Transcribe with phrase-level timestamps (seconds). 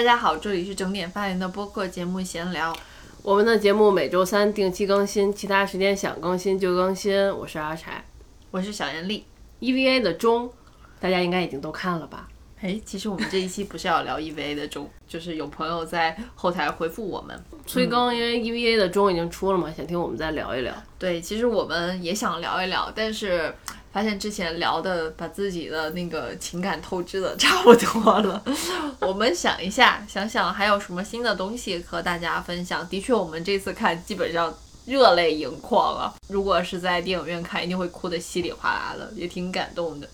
[0.00, 2.74] 大家好，这里是整点发言的播客节目闲聊。
[3.22, 7.14] 我们的节目每周三定期更新，其他时间想更新就更新。
[7.36, 8.02] 我是阿柴，
[8.50, 9.26] 我是小严丽。
[9.60, 10.50] EVA 的钟，
[10.98, 12.26] 大家应该已经都看了吧？
[12.62, 20.72] 哎，其实我们这一期不是要聊 EVA 的钟， 就是有朋友在后台回复我们催更，因为 EVA 的钟已经出了嘛，想听我们再聊一聊。
[20.98, 23.54] 对，其实我们也想聊一聊，但是
[23.92, 28.42] 发现之前聊的把自己的那个情感透支的差不多了。
[29.00, 32.86] 我们想一下，想想还有什么新的东西和大家分享。
[32.88, 34.54] 的确，我们这次看基本上
[34.86, 36.14] 热泪盈眶啊！
[36.28, 40.08] 如果是在电影院看，一定会哭得稀里哗啦的，也挺感动的。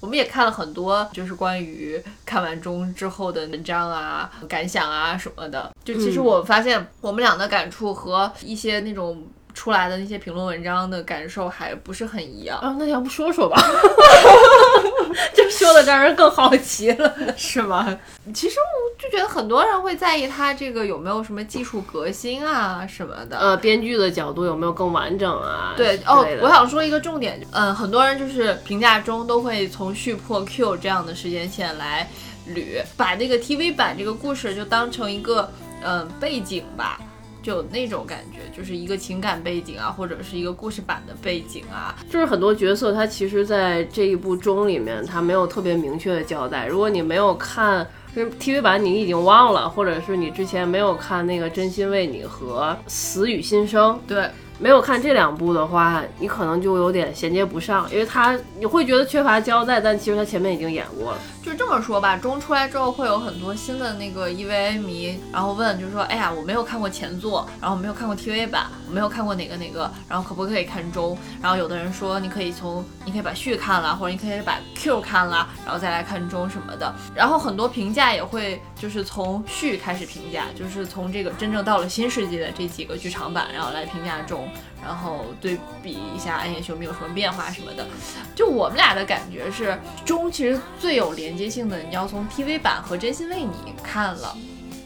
[0.00, 5.70] 我们也看了很多，就是关于看完中之后的文章啊、感想啊什么的。
[5.84, 12.58] 就其实我发现，我们俩的感触和一些那种出来的那些评论文章的感受还不是很一样。
[12.58, 13.60] 啊，那要不说说吧？
[15.34, 17.98] 就说的让人更好奇了， 是吗？
[18.32, 23.38] 其实我就觉得很多人会在意他这个有没有什么技术革新啊什么的。
[23.38, 25.74] 呃，编剧的角度有没有更完整啊？
[25.76, 32.08] 对哦我想说一个重点，嗯，很多人就是评价中都会从续破 Q 这样的时间线来
[32.50, 35.50] 捋，把这个 TV 版这个故事就当成一个
[35.82, 37.00] 嗯背景吧。
[37.42, 41.96] 就有那种感觉，就是一个情感背景啊，或者是一个故事版的背景啊。
[42.10, 46.66] 就是很多角色，他其实在这一部中里面，他没有特别明确的交代。
[46.66, 61.18] 如果你没有看就是 TV 版，你已经忘了，或者是你之前没有看那个《真心为你》和《死与新生》，对，没有看这两部的话，你可能就有点衔接不上，因为他你会觉得缺乏交代，但其实他前面已经演过了。
[61.42, 71.16] 就这么说吧，钟出来之后会有很多新的那个 EVA 迷，然后问，就是说，哎呀，我没有看过前作，然后没有看过 TV 版，我没有看过哪个哪个，然后可不可以看中？
[71.40, 76.94] 然后有的人说，你可以从，你可以把续看了，或者你可以把 Q 看了，然后再来看中什么的。
[77.14, 84.46] 然后很多评价也会就是从续开始评价，就是从这个真正到了新世纪的这几个剧场版，然后来评价中，
[84.82, 87.86] 然后对比一下暗夜秀明有什么变化什么的。
[88.34, 94.36] 就我们俩的感觉是，中其实最有连接性的，你要从 TV 版和真心为你看了。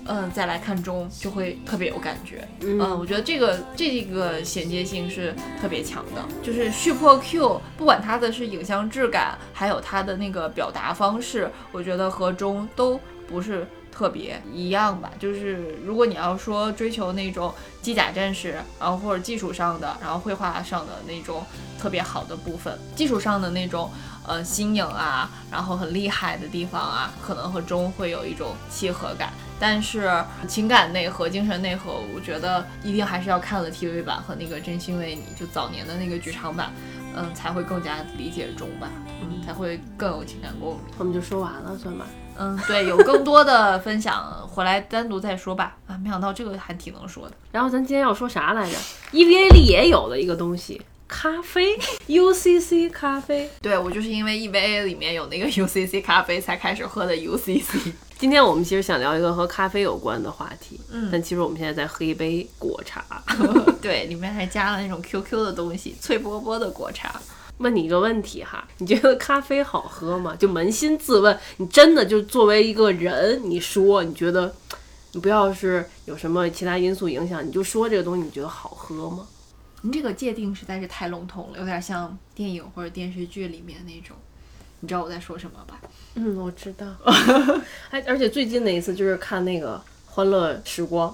[0.07, 2.47] 嗯，再来看中就会特别有感觉。
[2.61, 6.23] 嗯，我觉得这个这个衔接性是特别强的。
[6.43, 15.11] 就是续破 Q，不管它的是影像质感，还有它的那个表达方式，我觉得和中都不是特别一样吧。
[15.19, 21.45] 就是如果你要说追求那种机甲战士，然后或者技术上的，然后绘画上的那种
[21.79, 23.91] 特别好的部分，技术上的那种
[24.27, 29.33] 呃新颖啊，然后很厉害的地方啊，可能和钟会有一种契合感。
[29.61, 30.13] 但是
[30.49, 36.73] 情感内核、精神内核，我觉得一定还是要看了 TV 版和那个《真心为你》就早年的那个剧场版，
[37.17, 38.91] 嗯，才会更加理解钟吧，
[39.23, 40.81] 嗯，才会更有情感共鸣。
[40.99, 42.05] 我们就说完了，算吧。
[42.39, 45.77] 嗯，对，有更多的分享回来单独再说吧。
[45.87, 47.35] 啊，没想到这个还挺能说的。
[47.53, 48.77] 然后咱今天要说啥来着
[49.13, 51.77] ？EVA 里也有的一个东西，咖啡
[52.09, 53.51] ，UCC 咖啡。
[53.63, 57.93] 对我就是因为 EVA 里面有那个 UCC 咖啡才开始喝的 UCC。
[58.17, 63.05] 今天我们其实想聊一个和咖啡有关的话题，嗯但其实我们现在在喝一杯果茶。
[63.83, 67.21] 对，里面还加了那种 QQ 的东西，脆波波的果茶。
[67.59, 70.35] 问你一个问题哈，你觉得咖啡好喝吗？
[70.37, 74.55] 就扪心自问，你真的就作为一个人，你说你觉得，
[75.13, 79.27] 你不要是有什么其他因素影响，你就说这个东西你觉得好喝吗？
[79.83, 84.17] 您这个界定实在是太笼统了，有点像电影或者电视剧里面那种。
[84.81, 85.81] 你知道我在说什么吧？
[86.15, 86.87] 嗯，我知道。
[87.89, 89.77] 还而且最近的一次就是看那个
[90.11, 91.09] 《欢乐时光》，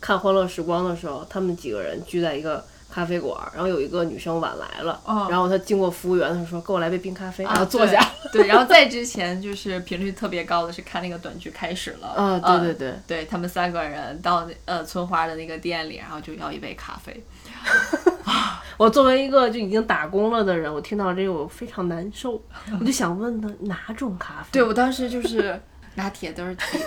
[0.00, 7.44] 看《欢乐时光》的时候，他们几个人聚在一个咖啡馆，然后有一个女生晚来了，哦然后她经过服务员，她说：“给我来杯冰咖啡。
[7.44, 8.00] 啊然后坐下。
[8.32, 17.24] 对， 对，然后在之前就是频率特别高的是看那个短剧开始了啊，对呃对对，对他们三个人到呃村花的那个店里，然后就要一杯咖啡。
[18.76, 22.42] 我作为一个就已经打工了的人，我听到这个我非常难受，
[22.80, 24.48] 我就想问他哪种咖啡？
[24.52, 25.60] 对我当时就是
[26.00, 26.80] 拿铁都是铁，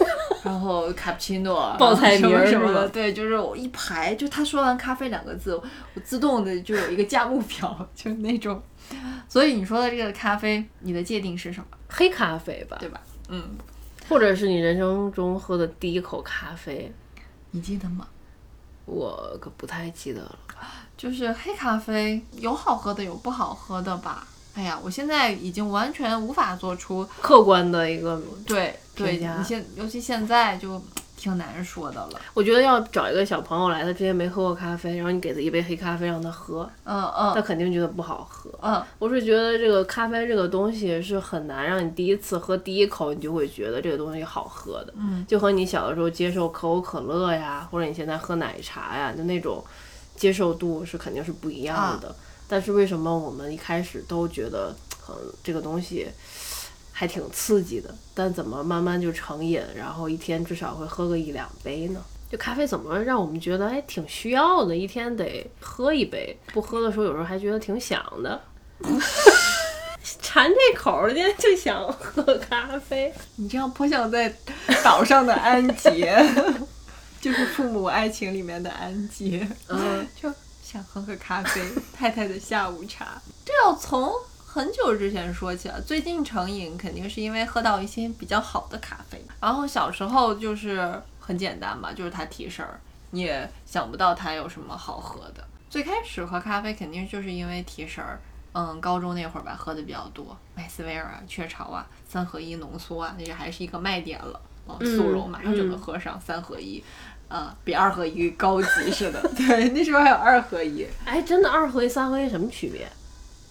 [0.43, 8.61] 然后卡布奇诺、爆菜名什么的，对，就是我一排，就他说完咖啡两个字，我自动的就有一个价目表，就是那种。
[9.29, 11.67] 所以你说的这个咖啡，你的界定是什么？
[11.89, 12.99] 黑咖啡吧，对吧？
[13.29, 13.55] 嗯，
[14.09, 16.91] 或者是你人生中喝的第一口咖啡，
[17.51, 18.07] 你记得吗？
[18.85, 20.39] 我可不太记得了。
[20.97, 24.27] 就是黑咖啡有好喝的，有不好喝的吧。
[24.55, 30.79] 哎呀，我现在已经完全无法做出客观的一个对对，你现尤其现在就
[31.17, 32.21] 挺难说的了。
[32.35, 38.51] 我觉得要找一个小朋友来，他之前没喝过咖啡，然后你给他一杯黑咖啡让他喝，嗯嗯他嗯肯定觉得不好喝。
[38.61, 49.63] 嗯，我是觉得这个咖啡这个东西是很难让你第一次喝第一口你就会觉得这个东西好喝的，嗯，就和你小的时候接受可口可乐呀，或者你现在喝奶茶呀，就那种
[50.15, 52.15] 接受度是肯定是不一样的。
[52.53, 54.75] 但是为什么我们一开始都觉得，
[55.09, 56.07] 嗯，这个东西
[56.91, 61.99] 还挺刺激的，但怎么慢慢就成瘾，然后一天至少会喝个一两杯呢？
[62.31, 68.39] 就咖啡怎么让我们觉得哎挺需要的，一天得喝一杯，不喝的时候有时候还觉得挺想的。
[70.21, 73.11] 馋这口儿，今天就想喝咖啡。
[73.37, 74.31] 你这样颇像在
[74.83, 76.15] 岛上的安杰，
[77.19, 80.31] 就是《父母爱情》里面的安杰，嗯， 就
[80.73, 81.61] 想喝个咖啡，
[81.93, 83.21] 太太的下午茶。
[83.45, 84.11] 这要从
[84.43, 89.23] 很久之前说起了，最近成瘾肯定是因为喝到一些比较好的咖啡。
[89.39, 92.79] 然后小时候就是很简单嘛，就是它提神儿，
[93.11, 95.47] 你也想不到它有什么好喝的。
[95.69, 98.19] 最开始喝咖啡肯定就是因为提神儿。
[98.55, 104.39] 嗯，高中那会儿吧，喝的比较多，麦斯威尔啊、雀巢啊、三合一浓缩啊，那个还是一个卖点了。
[104.65, 106.81] 哦，嗯速溶马上就能喝上三合一，
[107.27, 109.21] 呃，比二合一高级似的。
[109.35, 112.87] 对，那时候还有二合一，哎，真的二合一、三合一什么区别？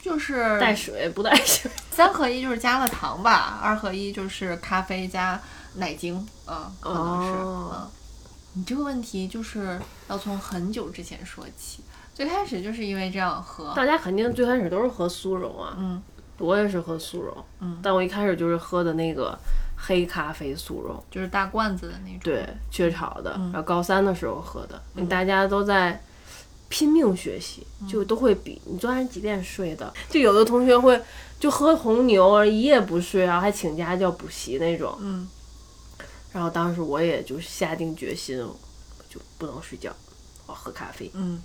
[0.00, 1.70] 就是带水不带水？
[1.90, 5.40] 三合一就是加了糖吧，二合一就是咖啡加
[5.74, 7.90] 奶精，嗯，可能是，哦嗯。
[8.54, 11.82] 你这个问题就是要从很久之前说起，
[12.14, 16.02] 最开始就是因为这样喝，大家肯定最开始都是喝速溶啊，嗯
[16.38, 19.38] 我也是喝速溶，嗯但我一开始就是喝的那个
[19.84, 26.00] 黑咖啡速溶，就是大罐子的那种，对，雀巢的，嗯然后高三的时候喝的，大家都在
[26.68, 31.02] 拼命学习，嗯就都会比你昨晚几点睡的，就有的同学会
[31.40, 35.28] 就喝红牛一夜不睡然后，还请家教补习那种，嗯。
[36.32, 38.38] 然后当时我也就是下定决心，
[39.10, 39.92] 就不能睡觉，
[40.46, 41.42] 我喝咖啡，嗯。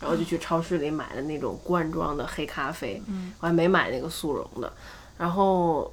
[0.00, 4.72] 然后就去超市里买了那种罐装的黑咖啡，嗯我还没买那个速溶的，
[5.18, 5.92] 然后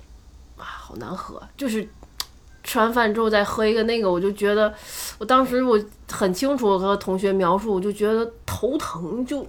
[0.57, 1.88] 啊，好难喝，就是
[2.63, 4.74] 吃完饭之后再喝一个那个，我就觉得，
[5.18, 5.80] 我当时我
[6.12, 9.45] 很清楚和同学描述，我就觉得头疼，就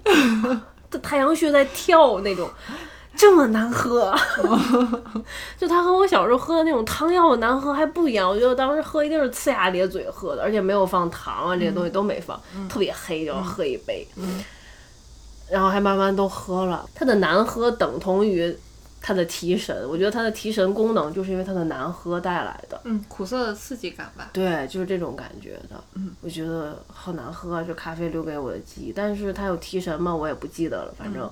[0.91, 2.49] 这 太阳穴在跳那种。
[3.17, 4.15] 这么难喝，
[5.59, 8.31] 就它和我小时候喝的那种汤药的难喝还不一样。
[8.31, 14.07] 我觉得当时喝一定是呲牙咧嘴喝的，而且没有放糖啊，这些东西都没放，特别黑，就要喝一杯。
[14.15, 14.45] 嗯
[15.51, 16.89] 然后还慢慢都喝了。
[16.95, 18.57] 它的难喝等同于
[19.01, 22.81] 它的提神，我觉得它的提神功能就是因为它的难喝带来的。
[22.85, 25.83] 嗯，苦涩的刺激感吧，对，就是这种感觉的。
[25.95, 28.93] 嗯，我觉得好难喝啊，这咖啡留给我的记忆。
[28.95, 30.15] 但是它有提神吗？
[30.15, 30.95] 我也不记得了。
[30.99, 31.31] 反正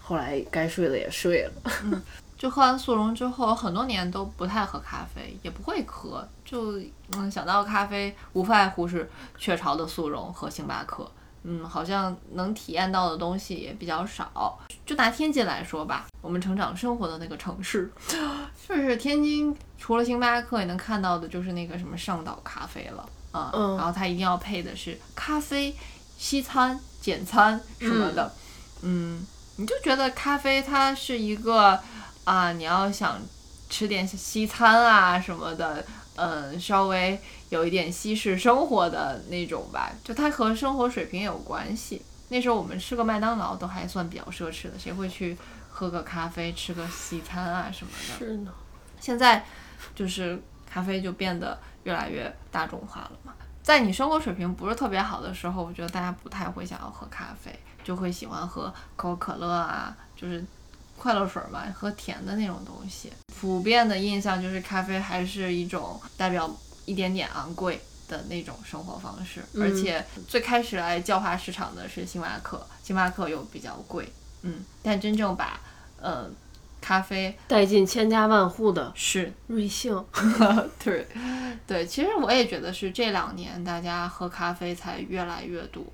[0.00, 2.02] 后来该睡的也睡了。
[2.38, 6.26] 就喝完速溶之后，很多年都不太喝咖啡，也不会喝。
[6.44, 6.80] 就
[7.16, 9.08] 嗯，想到咖啡，无外乎是
[9.38, 11.08] 雀巢的速溶和星巴克。
[11.44, 14.58] 嗯，好像能体验到的东西也比较少。
[14.84, 17.90] 就拿天津来说吧，我们成长生活的那个城市，
[18.68, 23.50] 就是天津，除了星巴克，也能看到的就是那个什么上岛咖啡了啊。
[23.54, 25.74] 嗯然后它一定要配的是咖啡、
[26.18, 28.32] 西餐、简餐什么的。
[28.82, 29.24] 嗯，
[29.56, 31.78] 你就觉得咖啡它是一个
[32.24, 33.20] 啊，你要想
[33.70, 35.84] 吃点西餐啊什么的，
[36.16, 37.18] 嗯，稍微
[37.48, 42.02] 有一点西式生活的那种吧，就它和生活水平有关系。
[42.28, 45.36] 那时候我们吃个麦当劳都还算比较奢侈的，谁会去
[45.70, 48.18] 喝个咖啡、吃个西餐啊什么的？
[48.18, 48.52] 是呢。
[49.00, 49.44] 现在
[49.94, 53.34] 就是咖啡就变得越来越大众化了嘛。
[53.62, 60.44] 在你生活水平不是特别好的时候，我觉得大家不太会想要喝咖啡，就会喜欢喝可口可乐啊，就是
[61.02, 63.12] 快乐水嘛，喝甜的那种东西。
[63.40, 66.48] 普遍的印象就是咖啡还是一种代表
[66.84, 74.08] 一点点昂贵的那种生活方式，嗯而且最开始来教化市场的是星巴克，星巴克又比较贵，
[74.42, 75.58] 嗯，但真正把
[76.00, 76.30] 呃
[76.80, 80.04] 咖啡带进千家万户的是瑞幸，
[80.84, 81.08] 对，
[81.66, 85.84] 对，其实我也觉得是这两年大家喝咖啡才越来越多，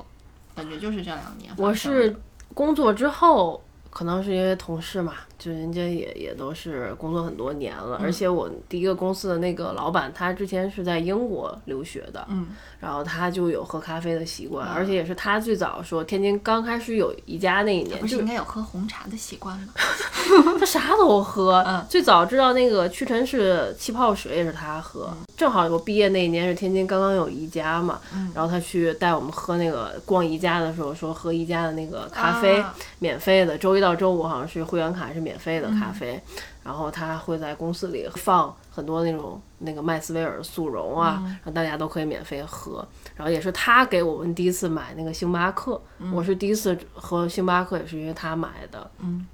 [0.54, 1.50] 感觉就是这两年。
[1.56, 2.14] 我是
[2.52, 3.62] 工作之后，
[3.98, 12.49] 可能是因为同事嘛，就人家也也都是工作很多年了，而且我第一个公司的那个老板，他之前是在英国留学的，嗯
[12.80, 19.73] 然后他就有喝咖啡的习惯，而且也是他最早说天津刚开始有宜家那一年，就不是应该有喝红茶的习惯吗？
[20.61, 21.64] 他啥都喝。
[21.66, 36.20] 嗯最早知道那个屈臣氏气泡水也是他喝，正好我毕业那一年是天津刚刚有宜家嘛，嗯然后他去带我们喝那个逛宜家的时候说喝宜家的那个咖啡，啊免费的，周一到到周五好像是会员卡是免费的咖啡，
[36.62, 42.87] 然后他会在公司里放很多那种那个麦斯威尔速溶啊，然后大家都可以免费喝。
[43.16, 45.80] 然后也是他给我们第一次买那个星巴克，
[46.12, 48.88] 我是第一次喝星巴克也是因为他买的。
[49.00, 49.26] 嗯，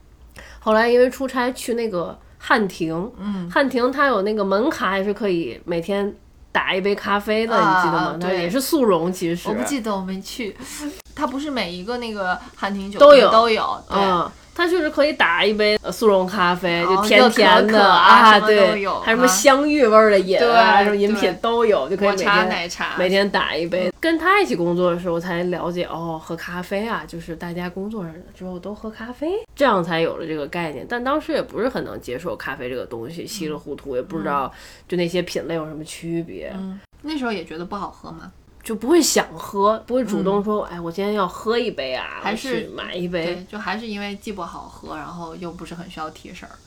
[0.61, 6.15] 后来因为出差去那个汉庭，嗯，汉庭它有那个门卡，也是可以每天
[6.51, 8.19] 打一杯咖啡的，啊你记得吗？
[8.21, 10.57] 它对也是速溶，其实我不记得，我没去。
[11.15, 14.01] 它不是每一个那个汉庭酒都有都有，对。
[14.01, 23.91] 嗯，它就是可以打一杯呃速溶咖啡，哦就甜甜的啊对，还有什么啊香芋味儿的饮什么饮品都有，就可以每、天奶茶，每天打一杯。
[24.01, 30.87] 跟他一起工作的时候才了解，哦，喝咖啡啊，就是大家工作上之后都喝咖啡，这样才有了这个概念。
[30.89, 34.53] 但当时也不是很能接受咖啡这个东西，稀里糊涂也不知道
[34.87, 36.53] 就那些品类有什么区别。
[36.55, 38.31] 嗯，那时候也觉得不好喝吗？
[38.64, 43.26] 就不会想喝，不会主动说，哎，我今天要喝一杯啊，还是买一杯。
[43.26, 46.59] 对，就还是因为既不好喝，然后又不是很需要提神儿。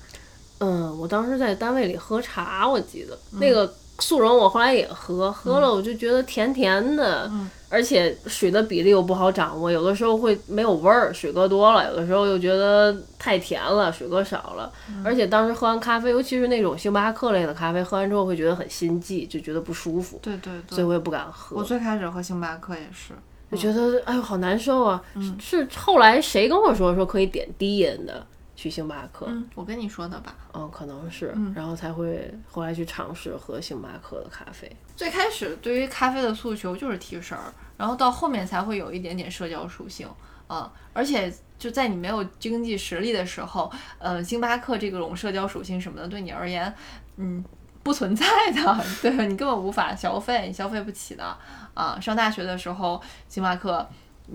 [0.59, 14.71] 嗯，我当时在单位里喝茶，我记得、嗯那个速溶，我后来也喝，喝了我就觉得甜甜的，嗯而且水的比例又不好掌握，有的时候会没有味儿，水搁多了；有的时候又觉得太甜了，水搁少了。
[14.89, 21.63] 嗯而且当时喝完咖啡，尤其是那种星巴克类的咖啡，喝完之后会觉得很心悸，就觉得不舒服，对对对，所以我也不敢喝我。
[21.63, 23.13] 最开始喝星巴克也是，
[23.49, 25.03] 我觉得哎呦好难受啊！
[25.15, 28.25] 嗯是后来谁跟我说说可以点低音的
[28.57, 29.27] 去星巴克？
[29.29, 30.35] 嗯，我跟你说的吧。
[30.53, 34.69] 嗯，可能是，嗯然后才会后来去尝试喝星巴克的咖啡。
[34.95, 40.05] 最开始对于咖啡的诉求就是提神儿，然后到后面才会有一点点社交属性
[40.47, 46.73] 啊、而且就在你没有经济实力的时候，呃，星巴克这种社交属性什么的，对你而言，
[47.17, 47.43] 嗯，
[47.83, 51.37] 不存在的， 对你根本无法消费，你消费不起的
[51.73, 51.99] 啊。
[51.99, 53.85] 上大学的时候，星巴克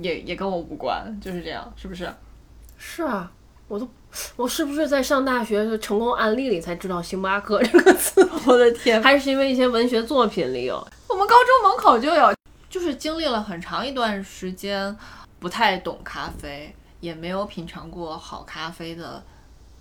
[0.02, 2.12] 也也跟我无关，就是这样，是不是？
[2.76, 3.33] 是啊，
[3.73, 3.88] 我都
[4.37, 8.21] 我是不是在上大学的成功案例里才知道星巴克这个词？
[8.45, 10.87] 我的天，还是因为一些文学作品里有？
[11.09, 12.35] 我们高中门口就有，
[12.69, 14.95] 就是经历了很长一段时间
[15.38, 19.25] 不太懂咖啡，也没有品尝过好咖啡的，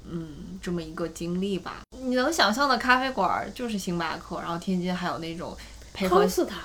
[0.09, 1.81] 嗯，这么一个经历吧。
[2.01, 5.53] 你能想象的咖啡馆儿就是星巴克，然后天津还有那种
[5.93, 6.59] 配合康斯坦。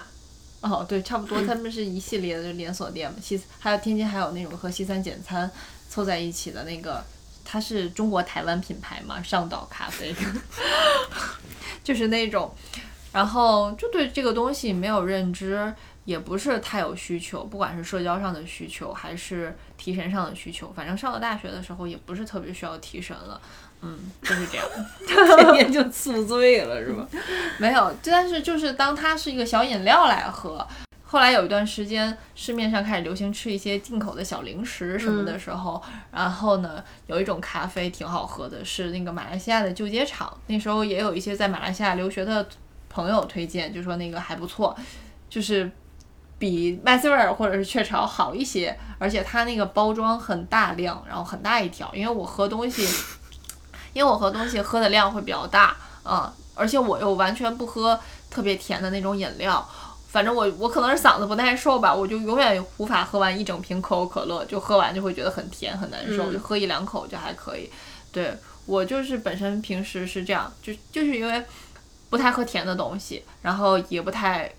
[0.61, 3.19] 哦，对，差不多，他们是一系列的连锁店嘛。
[3.21, 5.51] 西还有天津还有那种和西餐简餐
[5.89, 7.05] 凑在一起的那个，
[7.49, 10.13] 它是中国台湾品牌嘛，上岛咖啡，
[11.85, 12.53] 就是那种，
[13.13, 15.73] 然后就对这个东西没有认知，
[16.05, 23.41] 也不是太有需求，不管是社交上的需求还是提神上的需求，反正上了大学的时候也不是特别需要提神了。
[23.83, 24.67] 嗯，就是这样。
[25.07, 27.07] 天天就宿醉了是吧？
[27.59, 30.67] 没有，但是就是当它是一个小饮料来喝。
[31.17, 40.31] 后来有一段时间，市面上开始流行吃一些进口的小零食什么的时候，然后呢，有一种咖啡挺好喝的，是那个马来西亚的旧街厂。
[40.49, 42.47] 那时候也有一些在马来西亚留学的
[42.91, 44.77] 朋友推荐，就说那个还不错，
[45.31, 45.71] 就是
[46.39, 51.91] 比麦斯威尔或者是雀巢好一些，而且它那个包装很大量，然后很大一条。
[51.95, 52.87] 因为我喝东西，
[53.95, 59.67] 因为我喝东西喝的量会比较大，嗯，而且我又完全不喝特别甜的那种饮料。
[60.09, 67.69] 反正我我可能是嗓子不耐受吧，我就永远无法喝完一整瓶可口可乐，就喝完就会觉得很甜很难受，嗯就喝一两口就还可以。
[68.11, 68.35] 对
[68.65, 71.43] 我就是本身平时是这样，就就是因为
[72.09, 74.51] 不太喝甜的东西，然后也不太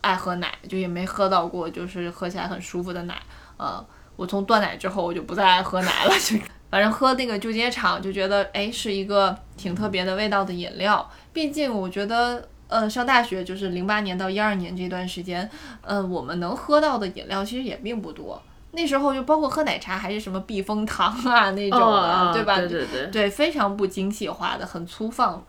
[0.00, 3.20] 爱喝奶，就也没喝到过就是喝起来很舒服的奶。
[3.58, 3.84] 呃，
[4.16, 6.38] 我从断奶之后我就不再爱喝奶了，就
[6.70, 12.48] 反正喝那个旧街厂就觉得哎是一个挺特别的味道的饮料，毕竟我觉得。
[12.72, 15.48] 呃，上大学就是零八年到一二年这段时间，
[15.82, 18.42] 呃，我们能喝到的饮料其实也并不多。
[18.72, 22.56] 那时候就包括喝奶茶，还是什么避风塘啊那种的，哦对吧？
[22.56, 23.06] 对对对。
[23.08, 25.44] 对，非常不精细化的，很粗放。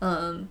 [0.00, 0.46] 嗯，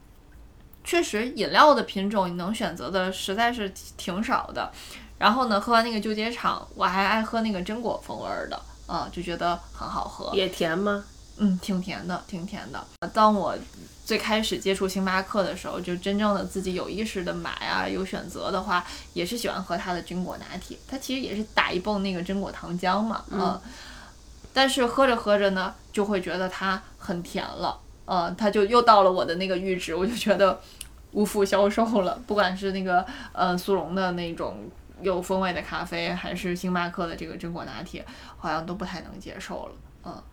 [0.83, 4.71] 确实饮料的品种你能选择的实在是挺少的。
[5.19, 10.33] 然后呢，喝完那个旧街场，我还爱喝那个榛果风味儿的，啊、就觉得很好喝。
[10.35, 11.03] 也甜吗？
[11.37, 12.83] 嗯，挺甜的，挺甜的。
[13.13, 13.55] 当我
[14.07, 20.77] 最开始接触星巴克的时候，就真正的自己有意识的买啊，有选择的话，也是喜欢喝它的榛果拿铁。
[20.87, 23.59] 它其实也是打一泵那个榛果糖浆嘛，嗯。
[24.53, 30.57] 但是喝着喝着呢，就会觉得它很甜了，呃，它就又到了我的那个阈值，我就觉得
[31.11, 32.17] 无福消受了。
[32.25, 34.69] 不管是那个呃速溶的那种
[35.01, 38.05] 有风味的咖啡，还是星巴克的这个榛果拿铁，
[38.37, 39.71] 好像都不太能接受了，
[40.05, 40.23] 嗯。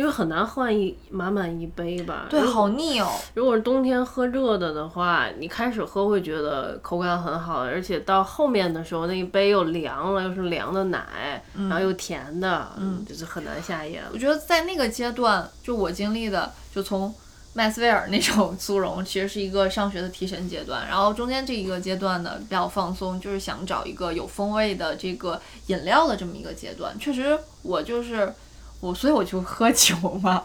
[0.00, 2.24] 因因为很难喝完一满满一杯吧。
[2.30, 3.06] 对，好腻哦。
[3.34, 14.16] 如果是冬天喝热的的话，你开始喝会觉得口感很好，而且到后面的时候那一杯又凉了，又是凉的奶，然后又甜的，嗯，就是很难下咽我。
[14.16, 17.14] 觉得在那个阶段，就我经历的，就从
[17.52, 20.88] 麦斯威尔那种 速溶，其实是一个上学的提神阶段。
[20.88, 26.98] 然后中间这一个阶段呢，比较放松，就是想找一个有风味的这个饮料的这么一个阶段。
[26.98, 28.32] 确实，我就是
[28.80, 30.42] 我，所以我就喝酒嘛，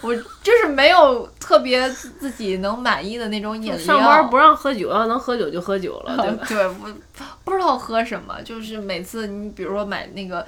[0.00, 3.78] 我就是没有特别自自己能满意的那种饮料。
[3.78, 6.44] 上班不让喝酒，要能喝酒就喝酒了，对吧？
[6.48, 6.92] 对，我
[7.44, 10.44] 不知道喝什么，就是每次你比如说买那个，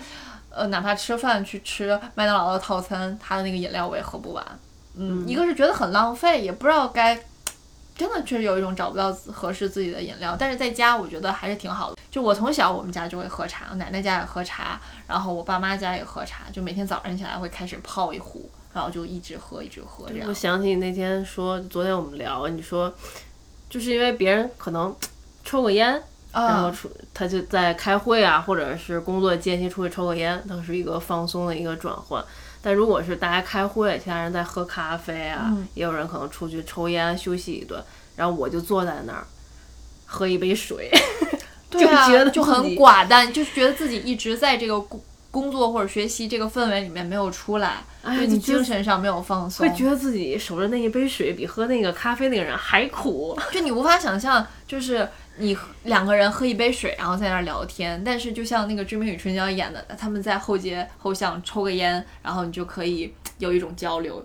[0.50, 4.44] 呃，哪怕吃饭去吃麦当劳的套餐，它的那个饮料我也喝不完。
[4.96, 7.16] 嗯，一个是觉得很浪费，也不知道该，
[8.00, 10.34] 真的确实有一种找不到合适自己的饮料。
[10.38, 11.98] 但是在家我觉得还是挺好的。
[12.10, 20.32] 就我从小我们家就会喝茶，我奶奶家也喝茶，然后我爸妈家也喝茶，就每天早上起来会开始泡一壶，然后就一直喝一直喝这样我。
[20.32, 22.90] 想起你那天说，昨天我们聊，你说
[23.68, 24.96] 就是因为别人可能
[25.44, 26.02] 抽个烟，
[26.32, 32.24] 然后啊，出他就在开会啊，或者是工作间隙出去抽个烟，当时一个放松的一个转换。
[32.62, 37.82] 但如果是大家开会，其他人在喝咖啡啊，嗯也有人可能出去抽烟休息一顿，
[38.16, 39.26] 然后我就坐在那儿
[40.06, 40.90] 喝一杯水，
[41.70, 45.00] 对啊， 就觉得就很寡淡，就觉得自己一直在这个工
[45.30, 53.38] 工作或者学习这个氛围里面没有出来，就你精神上没有放松会，觉得自己守着那一杯水比喝那个咖啡那个人还苦。
[53.52, 64.24] 就你无法想象，就是你两个人喝一杯水，然后在那儿聊天，但是就像那个《志明与春娇》演的，他们在后街后巷抽个烟，然后你就可以有一种交流，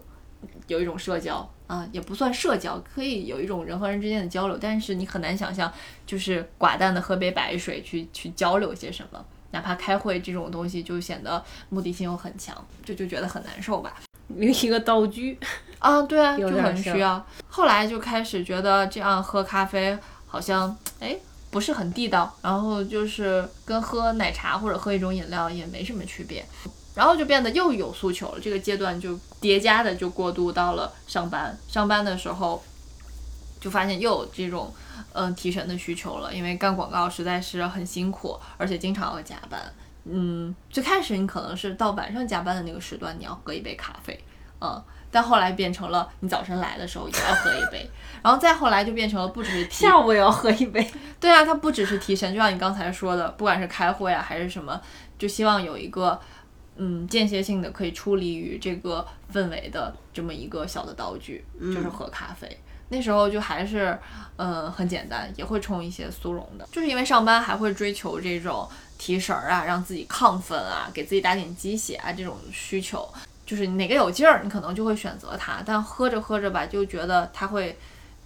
[0.68, 1.50] 有一种社交。
[1.68, 5.74] 啊、也不算社交，可以有一种人和人之间的交流，但是你很难想象，
[6.06, 13.96] 就是寡淡的喝杯白水去去交流些什么，哪怕开会这种东西，就显得目的性又很强，就就觉得很难受吧。
[14.28, 15.40] 另一个道具，
[15.80, 17.26] 啊，对啊，就很需要。
[17.48, 19.98] 后来就开始觉得这样喝咖啡
[20.36, 21.16] 好像哎
[21.50, 26.46] 不是很地道，然后就是跟喝奶茶或者喝一种饮料也没什么区别，
[26.94, 28.40] 然后就变得又有诉求了。
[28.42, 32.62] 这个阶段就叠加的就过渡到了上班，上班的时候
[33.62, 34.74] 就发现又有这种
[35.14, 39.62] 嗯、提神的需求了，因为干广告实在是很辛苦，而且经常要加班。
[40.04, 44.22] 嗯，最开始你可能是到晚上加班的那个时段，你要喝一杯咖啡，
[44.66, 47.90] 嗯，但后来变成了你早晨来的时候也要喝一杯，
[48.24, 50.90] 然后再后来就变成了不只是提下午也要喝一杯。
[51.20, 54.82] 对啊，它不只是提神，就像你刚才说的，不管是开会啊还是什么，
[55.18, 56.20] 就希望有一个
[56.76, 62.60] 嗯间歇性的可以处理于这个氛围的这么一个小的道具，就是喝咖啡。
[62.90, 63.98] 那时候就还是
[64.36, 73.12] 嗯很简单，也会冲一些速溶的，就是因为上班还会追求这种提神儿啊，让自己亢奋啊，给自己打点鸡血啊这种需求。
[73.46, 77.78] 就是哪个有劲儿，你可能就会选择它，但喝着喝着吧，就觉得它会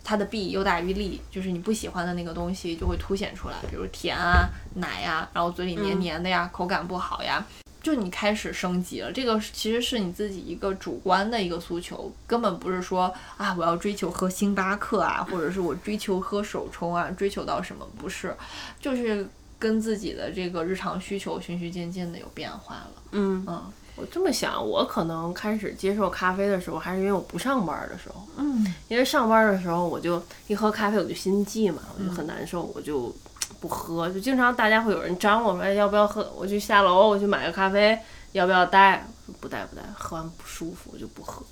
[0.04, 7.46] 它的弊又大于利，就是你不喜欢的那个东西就会凸显出来，比如甜啊、奶呀、然后嘴里黏黏的呀，口感不好呀，
[7.84, 9.12] 就你开始升级了。
[9.12, 18.36] 这个其实是你自己一个主观的一个诉求，根本不是说啊我要追求喝星巴克啊，或者是我追求喝手冲啊，追求到什么不是，
[18.80, 19.28] 就是
[19.60, 22.92] 跟自己的这个日常需求循序渐进的有变化了。
[23.12, 28.26] 嗯，嗯我这么想，我可能开始接受咖啡的时候，还是因为我不上班的时候。
[28.38, 33.14] 嗯因为上班的时候，我就一喝咖啡我就心悸嘛，我就很难受，我就
[33.60, 36.32] 不喝，就经常大家会有人张我说，哎，要不要喝？
[36.38, 38.00] 我去下楼，我去买个咖啡，
[38.32, 39.06] 要不要带？
[39.40, 41.44] 不带不带，喝完不舒服，我就不喝。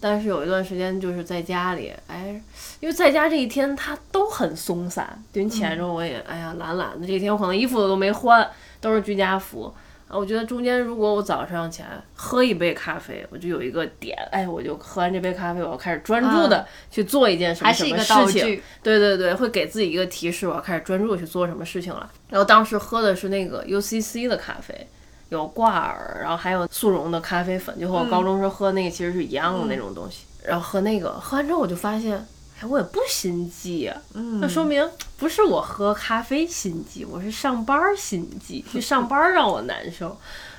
[0.00, 2.40] 但是有一段时间就是在家里，哎，
[2.80, 8.48] 因为在家这一天他都很松散，就你起来之后我也哎呀懒懒的，这一天我可能衣服都没换，
[8.80, 9.72] 都是居家服。
[10.08, 18.46] 啊，我觉得中间如果我早上起来喝一杯咖啡，我就有一个点，哎，我就喝完这杯咖啡，我要开始专注的去做一件什么什么事情。
[18.46, 18.62] 具。
[18.82, 22.10] 对对对，会给自己一个提示，我要开始专注地去做什么事情了。
[22.30, 24.88] 然后当时喝的是那个 UCC 的咖啡，
[25.28, 30.24] 有挂耳，然后还有速溶的咖啡粉，就和我高中时候喝那个其实是一样的那种东西。
[30.42, 32.26] 然后喝那个，喝完之后我就发现，
[32.60, 40.16] 哎，我也不心悸呀、嗯那说明不是我喝咖啡心悸，我是上班心悸，去上班让我难受。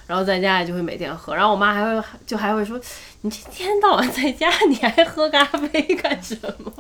[0.08, 2.80] 然后在家里就会每天喝，然后我妈还会就还会说，
[3.22, 6.74] 你这一天到晚在家你还喝咖啡干什么？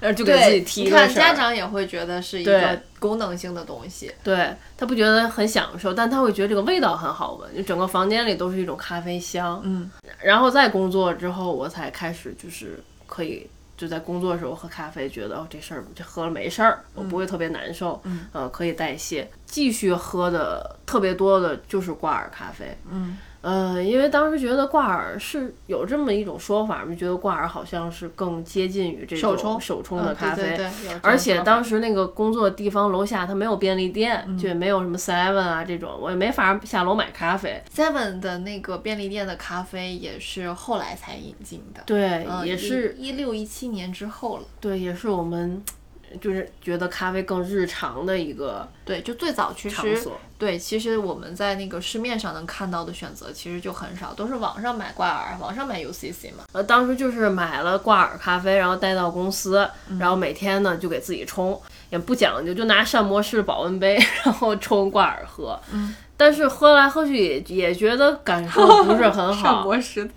[0.00, 4.10] 然后就给自己对，你看提个事儿家长也会觉得是一个功能性的东西。
[4.22, 9.60] 对他不觉得很享受，但他会觉得这个味道很好闻，就整个房间里都是一种咖啡香。
[9.62, 9.90] 嗯，
[10.22, 19.28] 然后在工作之后，我才开始就是可以就在工作的时候喝咖啡，觉得哦这事儿这喝了没事儿，我不会特别难受，嗯呃可以代谢。
[19.46, 37.62] 继续喝的特别多的就是挂耳咖啡，嗯呃，因为当时觉得挂耳是有这么一种说法就，觉得挂耳好像是更接近于这种手冲手冲的咖啡，嗯对对对有这种而且当时那个工作地方楼下它没有便利店，就也没有什么 Seven 啊这种，我也没法下楼买咖啡。
[37.70, 44.44] Seven 的那个便利店的咖啡也是后来才引进的，对，嗯也是一六一七年之后了。
[44.58, 45.62] 对，也是我们
[46.20, 50.20] 就是觉得咖啡更日常的一个对，就最早其实场所。
[50.36, 56.44] 对，其实我们在那个市面上能看到的选择其实就很少，都是网上买挂耳，网上买 UCC 嘛。
[56.52, 61.58] 呃，当时就是买了挂耳咖啡，然后带到公司，然后每天呢就给自己冲，
[61.90, 65.58] 也不讲究，就拿膳魔式保温杯， 然后冲挂耳喝。
[65.72, 65.94] 嗯。
[66.16, 70.08] 但是喝来喝去也也觉得感受不是很好， 膳魔师。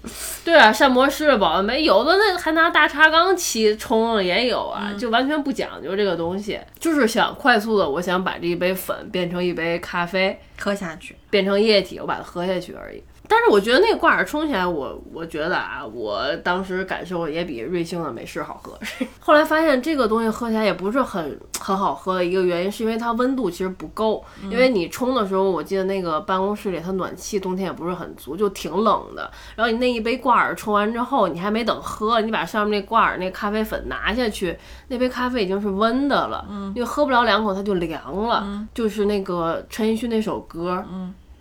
[0.46, 13.02] 对啊，膳魔师的保温杯，有的那还拿大茶缸沏冲了也有啊，就完全不讲究这个东西，就是想快速的，我想把这一杯粉变成一杯咖啡，喝下去，变成液体，我把它喝下去而已。
[13.28, 18.78] 但是我觉得那个挂耳冲起来，我我觉得啊，我当时感受也比瑞幸的美式好喝。
[19.20, 24.24] 后来发现这个东西喝起来也不是很很好喝的一个原因，是因为它温度其实不够。
[24.50, 29.30] 因为你冲的时候，我记得那个办公室里它暖气冬天也不是很足，就挺冷的。
[29.56, 38.68] 然后你那一杯挂耳冲完之后，你还没等喝，你把上面那挂耳那咖啡粉拿下去，那杯咖啡已经是温的了，因为喝不了两口它就凉了。
[38.74, 40.84] 就是那个陈奕迅那首歌，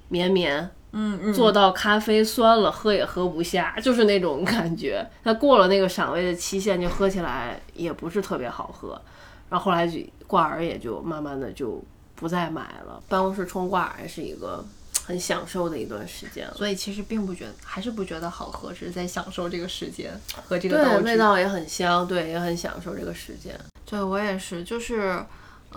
[0.08, 0.68] 绵绵。
[0.98, 5.06] 嗯嗯，做到咖啡酸了，喝也喝不下，就是那种感觉。
[5.22, 9.00] 它过了那个赏味的期限，就喝起来也不是特别好喝。
[9.50, 11.80] 然后后来就挂耳也就慢慢的就
[12.14, 13.00] 不再买了。
[13.08, 14.64] 办公室冲挂耳还是一个
[15.04, 16.54] 很享受的一段时间了。
[16.54, 20.10] 所以其实并不觉得，还是不觉得好喝，只是在享受这个时间
[20.48, 20.98] 和这个对，道。
[21.04, 23.54] 味道也很香，对，也很享受这个时间。
[23.84, 25.24] 对我也是，就是，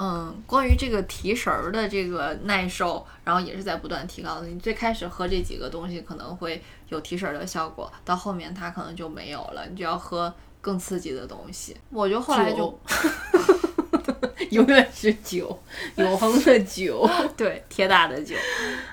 [0.01, 4.47] 嗯，关于这个提神儿的这个耐受，然后也是在不断提高的。
[4.47, 11.75] 你最开始喝这几个东西可能会有提神儿的效果，到后面它可能就没有了，你就要喝更刺激的东西。
[11.89, 12.79] 我就后来就酒
[14.51, 15.61] 永远是酒，
[15.97, 17.05] 永恒的酒。
[17.35, 18.35] 对铁打的酒，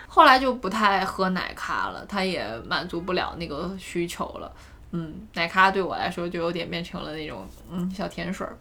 [0.09, 4.53] 后来就不太喝奶咖了，它也满足不了那个需求了。
[4.91, 8.59] 嗯，奶咖对我来说就有点变成了那种嗯小甜水儿。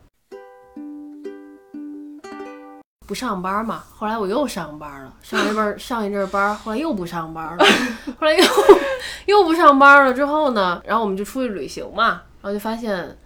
[3.06, 7.65] 不上班嘛，后来我又上班了，上一阵儿 上一阵儿班，后来又不上班了，
[8.20, 8.44] 后来又
[9.26, 13.18] 又不上班了之后呢，然后我们就出去旅行嘛，然后就发现，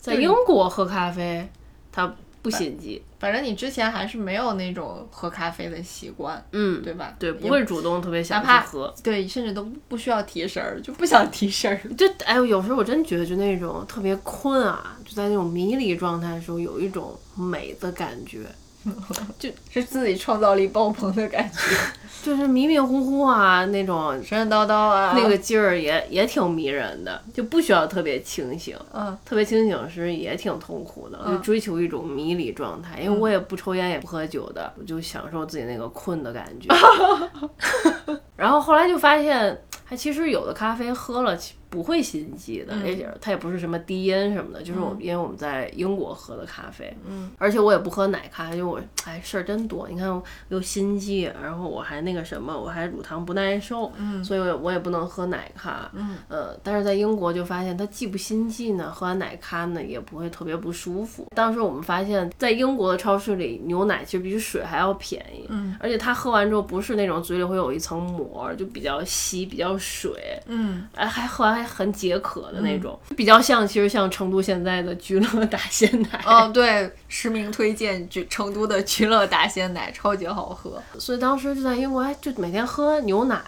[0.00, 1.48] 在英国喝咖啡
[1.92, 2.12] 它
[2.42, 7.14] 不心悸，反正你之前还是没有那种喝咖啡的习惯，嗯，对吧？
[7.18, 8.92] 对，不会主动特别想去喝。
[9.02, 11.78] 对，甚至都不需要提神儿，就不想提神儿。
[11.94, 18.38] 就哎呦，有时候我真觉得就那种特别困啊，就在那种迷离状态的时候，有一种美的感觉，
[19.70, 21.58] 是自己创造力爆棚的感觉，
[22.24, 24.12] 就是迷迷糊糊啊那种。
[24.24, 28.76] 神神叨叨啊，那个劲儿也也挺迷人的，就不需要特别清醒。
[28.92, 36.68] 嗯，特别清醒时也挺痛苦的，我就追求一种迷离状态，因为我也不抽烟也不喝酒的，我 就享受自己那个困的感觉。
[38.36, 54.22] 然后后来就发现，还其实有的咖啡喝了其不会心悸的，而且它也不是什么低因什么的，就是我因为我们在英国喝的咖啡，嗯，而且我也不喝奶咖，因为我哎事儿真多，你看我又心悸，然后我还那个什么，我还乳糖不耐受，嗯。
[54.24, 61.26] 所以我我也不能喝奶咖，嗯，呃，但是在英国就发现它既不心悸呢，喝完奶咖呢也不会特别不舒服。
[61.34, 70.12] 当时我们发现，在英国的超市里，牛奶其实比水还要便宜，嗯，而且它喝完之后不是那种嘴里会有一层膜，就比较稀，比较水，
[70.46, 80.82] 嗯，哎，还喝完很解渴的那种，比较像其实像成都现在的居乐大鲜奶，哦，对，实名推荐，就成都的居乐大鲜奶超级好喝。
[80.98, 83.42] 所以当时就在英国，哎，就每天喝牛奶。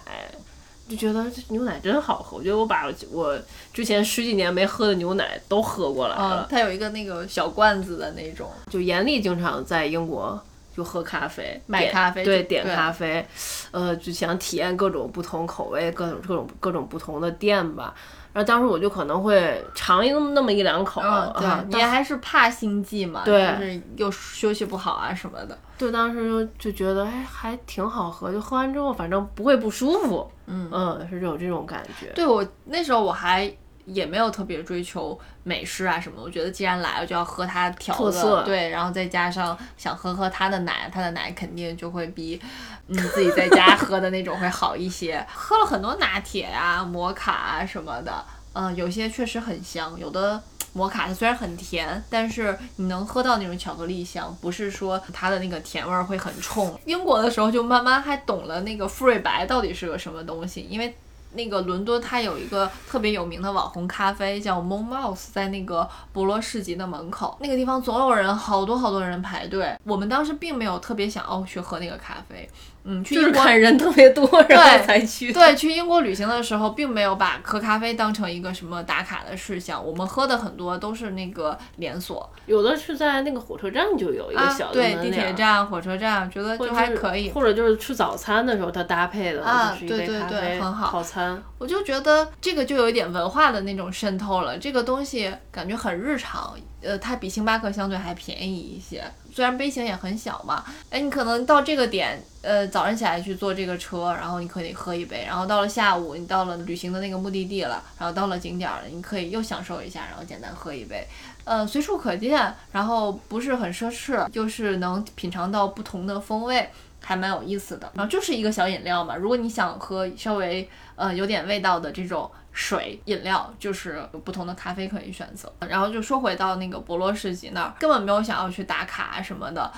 [0.85, 3.39] 就觉得这牛奶真好喝，我觉得我把我
[3.73, 6.45] 之前十几年没喝的牛奶都喝过来了。
[6.51, 10.39] 它有一个那个小罐子的那种，就严厉经常在英国
[10.75, 13.25] 就喝咖啡，点买咖啡对，点咖啡，
[13.71, 17.93] 呃，就想体验各种不同口味、各种各种各种不同的店吧。
[18.33, 21.01] 然后当时我就可能会尝一那么一两口，
[21.39, 25.55] 对，你还是怕心悸嘛，对就是又休息不好啊什么的。
[25.77, 32.07] 对，当时就就觉得哎还挺好喝，就喝完之后反正不会不舒服，嗯嗯，是有这种感觉。
[32.15, 33.53] 对我那时候我还
[33.85, 42.41] 也没有特别追求美式啊什么的，我觉得既然来了就要喝它调的，对，然后再加上想喝喝它的奶，它的奶肯定就会比
[42.87, 45.25] 你自己在家喝的那种会好一些。
[45.33, 50.41] 喝了很多拿铁啊、摩卡啊什么的，嗯、有些确实很香，有的。
[50.75, 56.75] 摩卡它虽然很甜，但是你能喝到那种巧克力香，不是说它的那个甜味儿会很冲。
[56.87, 60.97] 英国的时候就慢慢还懂了那个馥芮白到底是个什么东西，因为
[61.33, 69.77] 那个伦敦它有一个特别有名的网红咖啡叫 Mon Mouse，在那个博罗市集的门口，那个地方总有人，好多好多人排队。
[69.83, 72.49] 我们当时并没有特别想要去喝那个咖啡，
[72.85, 75.31] 嗯，去就是英国看人特别多，然后才去。
[75.31, 79.83] 对，去英国旅行的时候，并没有把喝咖啡当成一个什么打卡的事项。
[79.83, 87.31] 我们喝的很多都是那个连锁有的是在那个火车站就有一个啊小，的对，地铁站、火车站，觉得就还可以。
[87.31, 91.41] 或者就是吃早餐的时候它搭配的，啊对对对很好套餐。
[91.57, 111.07] 我就觉得这个就有一点文化的那种渗透了，这个东西感觉很日常，呃，它比星巴克相对还便宜一些，虽然杯型也很小嘛，哎，你可能到这个点，呃，早上起来去坐这个车，然后你可以喝一杯，然后到了下午，你到了旅行的那个目的地了，然后到了景点了，你可以又享受一下，然后简单喝一杯，
[111.45, 116.69] 呃，随处可见，然后不是很奢侈，就是能品尝到不同的风味。
[117.05, 119.13] 还蛮有意思的，然后就是一个小饮料嘛。
[119.17, 120.65] 如果你想喝稍微
[120.95, 125.51] 呃有点味道的这种水饮料，就是有不同的咖啡可以选择。
[125.67, 129.69] 然后就说回到那个博罗市集那儿，根本没有想要去打卡什么的。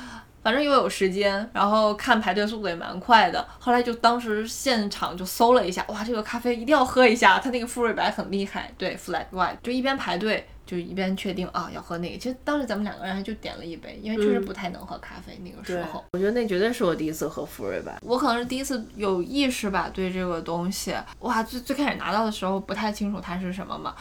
[0.44, 3.44] 反正又有时间，然后看排队速度也蛮快的。
[3.58, 8.72] 后来就当时现场就搜了一下，哇，这个咖啡一定要喝一下，它那个馥芮白很厉害。
[8.78, 12.17] 对，Flat White，就一边排队就一边确定啊要喝那个。
[12.17, 17.97] 其实当时咱们两个人还就点了一杯，因为确实不太能喝咖啡、那个时候。，我觉得那绝对是我第一次喝馥芮白。
[18.01, 23.95] 我可能是第一次有意识吧，对这个东西，哇，最最开始拿到的时候不太清楚它是什么嘛，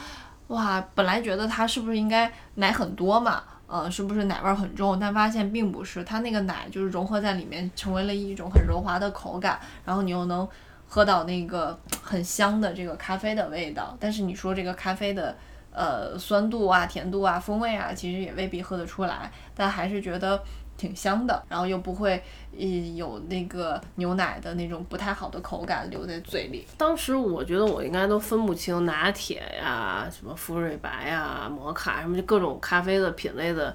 [0.49, 4.99] 哇，本来觉得它是不是应该奶很多嘛，呃，是不是奶味儿很重？
[4.99, 10.47] 但发现并不是，它那个奶就是融合在里面，成为了一种很柔滑的口感，然后你又能
[10.87, 13.97] 喝到那个很香的这个咖啡的味道。
[13.99, 15.37] 但是你说这个咖啡的
[15.75, 20.43] 呃酸度啊、甜度啊、风味啊，其实也未必喝得出来，但还是觉得
[20.77, 22.23] 挺香的，然后又不会
[22.59, 26.67] 呃有那个牛奶的那种不太好的口感留在嘴里。
[26.79, 33.75] 当时我觉得我应该都分不清拿铁呀、什么馥瑞白呀、摩卡什么，就各种咖啡的品类的，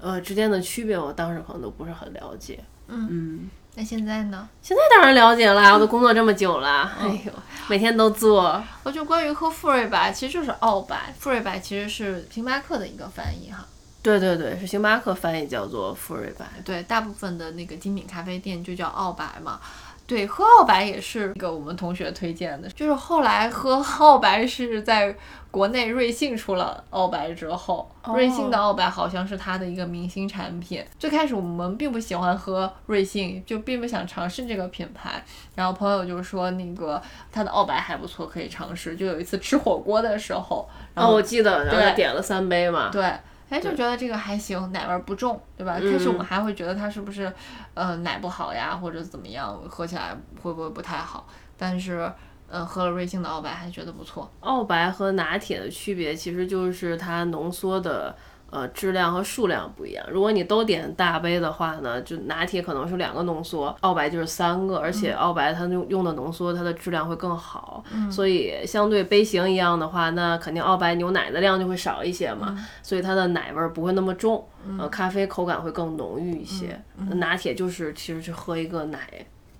[0.00, 2.58] 呃之间的区别，我当时可能都不是很了解。
[2.86, 4.48] 嗯，那现在呢？
[4.60, 7.32] 现在当然了解了，我都 工作这么久了，哎呦，
[7.68, 8.60] 每天都做。
[8.82, 13.64] 我就关于喝馥芮白，其实就是澳白，馥芮白其实是星巴克的一个翻译哈。
[14.02, 16.44] 对对对，是星巴克翻译叫做馥芮白。
[16.64, 19.60] 对，大部分的那个精品咖啡店就叫澳白嘛。
[20.08, 25.14] 对，喝澳白也是一个我们同学推荐的，就是后来喝澳白是在
[25.50, 30.82] 国内瑞幸出了澳白之后，瑞幸的澳白好像是它的一个明星产品。
[30.98, 35.22] 最开始我们并不喜欢喝瑞幸，就并不想尝试这个品牌。
[35.54, 38.96] 然后朋友就说那个它的澳白还不错，可以尝试。
[38.96, 42.88] 就有一次吃火锅的时候，然哦，后我记得，然后对点了三杯嘛。
[42.90, 43.12] 对，
[43.48, 45.74] 哎，就觉得这个还行，奶味儿不重，对吧？
[45.74, 47.32] 开始我们还会觉得它是不是，
[47.74, 51.26] 呃，奶不好呀，或者怎么样，喝起来会不会不太好？
[51.56, 52.12] 但是，
[52.48, 54.30] 呃、喝了瑞幸的澳白还觉得不错。
[54.40, 58.14] 澳白和拿铁的区别其实就是它浓缩的
[58.50, 60.04] 呃质量和数量不一样。
[60.10, 74.46] 如果你都点大杯的话呢，就拿铁可能是两个浓缩，澳白就是三个，而且澳白它用用的浓缩它的质量会更好，所以相对杯型一样的话，那肯定澳白牛奶的量就会少一些嘛，所以它的奶味儿不会那么重，
[74.78, 76.80] 呃，咖啡口感会更浓郁一些。
[77.16, 78.98] 拿铁就是其实是喝一个奶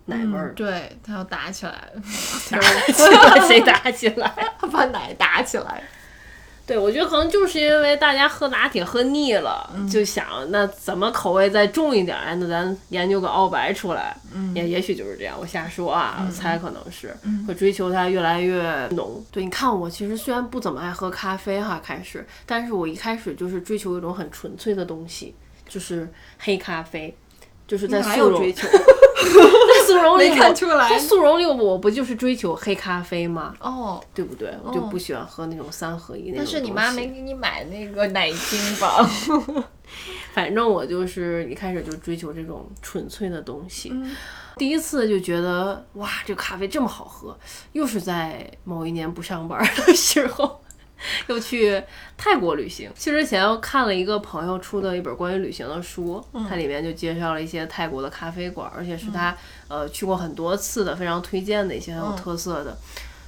[0.06, 1.92] 奶味儿，对，它要打起来，
[2.50, 4.32] 打起来 谁打起来？
[4.72, 5.82] 把奶打起来。
[6.68, 14.14] 对，我觉得可能就是因为大家喝拿铁喝腻了，就想那怎么口味再重一点那咱研究个澳白出来，
[14.54, 19.24] 也也许就是这样，我瞎说啊，我猜可能是会追求它越来越浓。
[19.30, 25.34] 对，你看我其实虽然不怎么爱喝咖啡哈，开始，但是我一开始就是追求一种很纯粹的东西，
[25.66, 26.06] 就是
[26.38, 27.16] 黑咖啡。
[27.68, 28.66] 就是在速溶，有追求？
[29.28, 33.54] 在速溶里没，看出来在速溶里我不就是追求黑咖啡吗？
[33.60, 34.52] 哦，对不对？
[34.64, 39.08] 我就不喜欢喝那种三合一那种但是你妈没给你买那个奶精吧？
[40.32, 43.90] 反正我就是一开始就追求这种纯粹的东西。
[43.92, 44.10] 嗯
[44.56, 47.38] 第一次就觉得哇，这个咖啡这么好喝，
[47.72, 50.60] 又是在某一年不上班的时候。
[51.28, 51.82] 又去
[52.16, 59.36] 泰国旅行，去之前又看了一个朋友出的一本关于旅行的书，它里面就介绍了一些泰国的咖啡馆，而且是他、
[59.68, 62.76] 呃去过很多次的，非常推荐的一些很有特色的。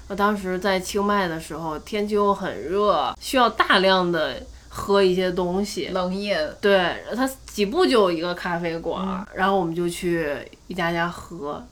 [0.09, 11.64] 我当时在清迈的时候，天气又很热，需要大量的喝一些东西，冷饮，对，它几步就有一个咖啡馆儿，然后我们就去一家家喝，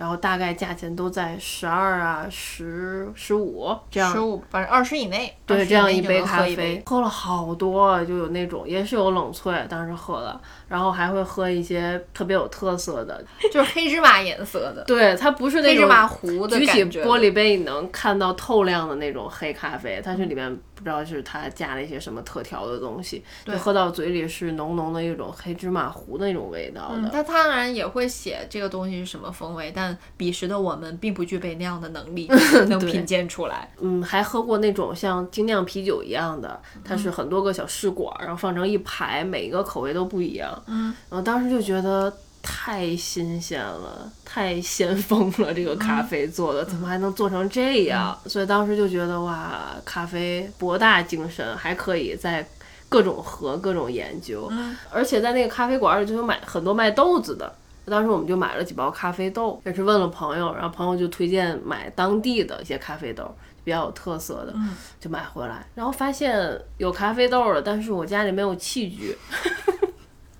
[0.00, 4.18] 然后大概价钱都在十二啊、十十五这样十。
[4.18, 16.84] 五反正二十以内，对，这样一杯咖啡，喝了好多，就有那种也是有冷萃，当时喝了，然后还会喝一些特别有特色的， 就是黑芝麻颜色的，对，它不是那种黑芝麻糊的举起。
[17.00, 27.10] 玻璃杯你能看到透亮的那种黑咖啡，它是里面不知道是它加了一些什么特调的东西，就喝到嘴里是浓浓的一种黑芝麻糊的那种味道嗯，的。
[27.10, 32.28] 它当然也会写这个东西是什么风味，但彼时的我们并不具备那样的能力，
[32.68, 33.68] 能品鉴出来。
[33.80, 40.59] 嗯，还喝过那种像精酿啤酒一样的，它是很多个小试管，然后放成一排，每一个口味都不一样。
[40.66, 48.18] 嗯，然后当时就觉得太新鲜了，太先锋了，这个咖啡做的、怎么还能做成这样？
[48.26, 52.46] 所以当时就觉得哇，咖啡博大精深，还可以在。
[52.90, 54.76] 各种喝，各种研究，嗯。
[54.90, 64.70] 而且在那个咖啡馆里就有买很多卖豆子的，当时我们就买了几包咖啡豆，也是问了朋友，然后朋友就推荐买当地的一些咖啡豆，比较有特色的，嗯。
[64.98, 65.64] 就买回来。
[65.76, 69.16] 然后发现有咖啡豆了，但是我家里没有器具，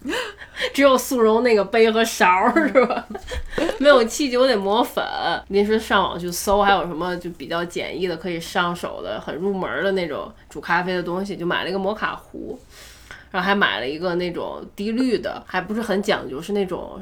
[0.73, 3.07] 只有速溶那个杯和勺儿，是吧？
[3.79, 5.05] 没有器具，我得磨粉。
[5.49, 12.59] 临时上网去搜，还有什么就比较简易的可以上手的、很入门的那种煮咖啡的东西，就买了一个摩卡壶。
[13.31, 17.01] 然后还买了一个那种滴滤的，还不是很讲究，是那种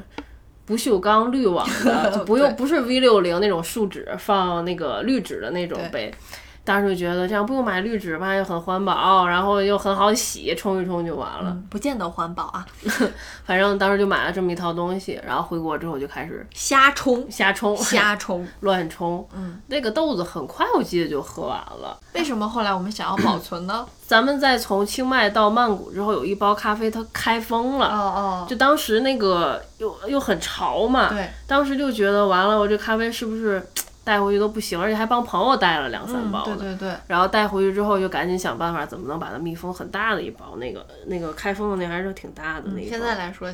[0.63, 6.13] 不锈钢滤网的，就不用 不是 V 六零那种树脂放那个滤纸的那种杯。
[6.63, 11.49] 当时就觉得这样不用买滤纸吧，又很环保，然后又很好洗，冲一冲就完了。
[11.49, 12.65] 嗯，不见得环保啊，
[13.43, 18.47] 反正当时就买了这么一套东西，然后回国之后就开始瞎冲，瞎冲、瞎冲。
[18.61, 19.27] 乱冲。
[19.35, 21.97] 嗯，那个豆子很快我记得就喝完了。
[22.13, 23.85] 为什么后来我们想要保存呢？
[24.05, 27.87] 咱们在从清迈到曼谷之后，有一包咖啡它开封了。
[27.87, 33.63] 哦哦，就当时那个又又很潮嘛，对，当时就觉得完了，我这咖啡是不是
[34.09, 36.55] 带回去都不行，而且还帮朋友带了两三嗯包呢。
[36.57, 42.89] 对对对，然后带回去之后，就赶紧想办法怎么能把它密封，很大的一包，那个那个开封的那还是挺大的那一包。
[42.89, 43.53] 现在来说，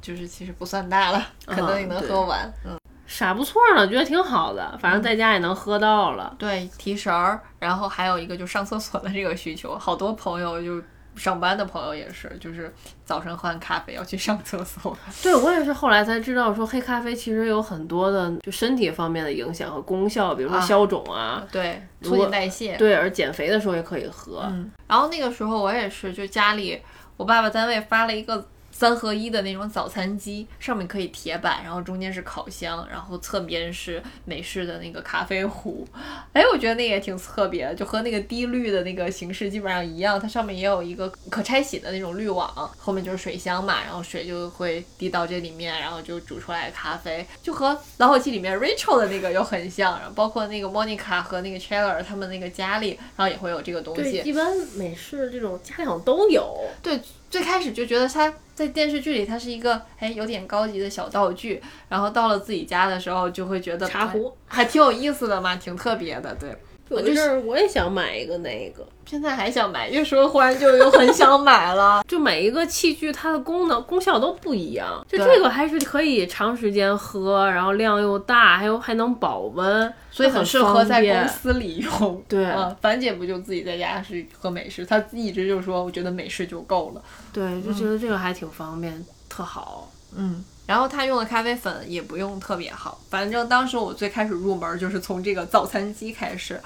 [0.00, 2.52] 就是其实不算大了，可能你能喝完。
[2.64, 6.34] 嗯，傻不错呢，觉得挺好的，反正在家也能喝到了。
[6.36, 10.82] 对，提神儿，然后还有一个就上厕所的这个需求，好多朋友就。
[11.14, 12.72] 上班的朋友也是，就是
[13.04, 14.96] 早晨喝完咖啡要去上厕所。
[15.22, 22.76] 对我也是后来才知道，说黑咖啡其实有很多的就身体方面的影响和功效，比如说啊消肿啊，对，促进代谢。
[22.76, 24.42] 对，而减肥的时候也可以喝。
[24.50, 26.80] 嗯，然后那个时候我也是，就家里
[27.16, 28.46] 我爸爸单位发了一个
[28.82, 35.86] 三合一的那种早餐机，上面可以铁板，然后中间是烤箱，然后侧边是美式的那个咖啡壶。
[36.32, 54.28] 哎，我觉得那个也挺特别的，就和那个滴滤的那个形式基本上一样，它上面也有一个可拆洗的那种滤网，后面就是水箱嘛，然后水就会滴到这里面，然后就煮出来咖啡，就和老友记里面 Rachel 的那个又很像，然后包括那个 Monica 和那个 Chandler 他们那个家里，然后也会有这个东对，西。
[54.28, 56.58] 一般美式这种家里好像都有。
[56.82, 57.00] 对，
[57.32, 66.34] 最开始就觉得他在电视剧里他是一个哎有点高级的小道具，然后到了自己家的时候就会觉得茶壶还还挺有意思的嘛，挺特别的。
[66.34, 66.54] 对，
[67.00, 72.02] 有一阵儿我也想买一个那个，现在还想买，越说忽然就又很想买了。
[72.08, 82.22] 就每一个器具它的功能功效都不一样，就这个还是可以长时间喝，然后量又大，还有还能保温，所以很适合在公司里用。
[82.28, 87.02] 对嗯，樊姐不就自己在家是喝美式，她一直就说，我觉得美式就够了。
[87.32, 89.90] 对，就觉得这个还挺方便，特好。
[90.14, 96.60] 嗯，然后他用的咖啡粉也不用特别好，反正当时我最开始入门就是从这个早餐机开始，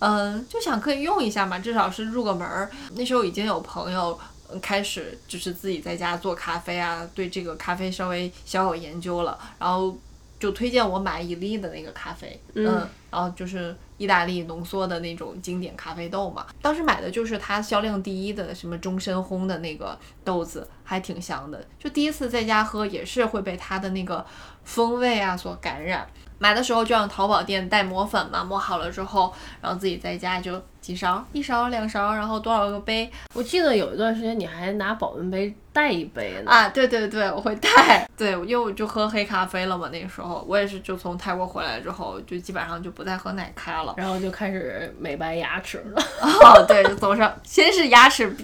[0.00, 2.70] 嗯，就想可以用一下嘛，至少是入个门儿。
[2.94, 4.18] 那时候已经有朋友。
[4.62, 9.94] 开始就是自己在家做咖啡啊，对这个咖啡稍微小有研究了，然后
[10.38, 16.46] 就推荐我买伊利的那个咖啡，嗯然后就是意大利浓缩的那种经典咖啡豆嘛。
[16.60, 21.66] 当时买的就是它销量第一的什么终身烘的那个豆子，还挺香的。
[21.78, 24.24] 就第一次在家喝，也是会被它的那个
[24.64, 26.06] 风味啊所感染。
[26.38, 36.50] 买的时候就让淘宝店带磨粉嘛，磨好了之后，然后自己在家就几勺，一勺两勺，然后多少个杯我记得有一段时间你还拿保温杯带一杯呢。
[36.50, 36.68] 啊？
[36.68, 38.08] 对对对，我会带。
[38.16, 43.94] 对，因为我就喝黑咖啡了嘛，那个时候我也是就从泰国回来之后，就基本上就不再喝奶咖了。
[43.98, 46.02] 然后就开始美白牙齿了。
[46.22, 48.34] 哦，对，就总上，先是牙齿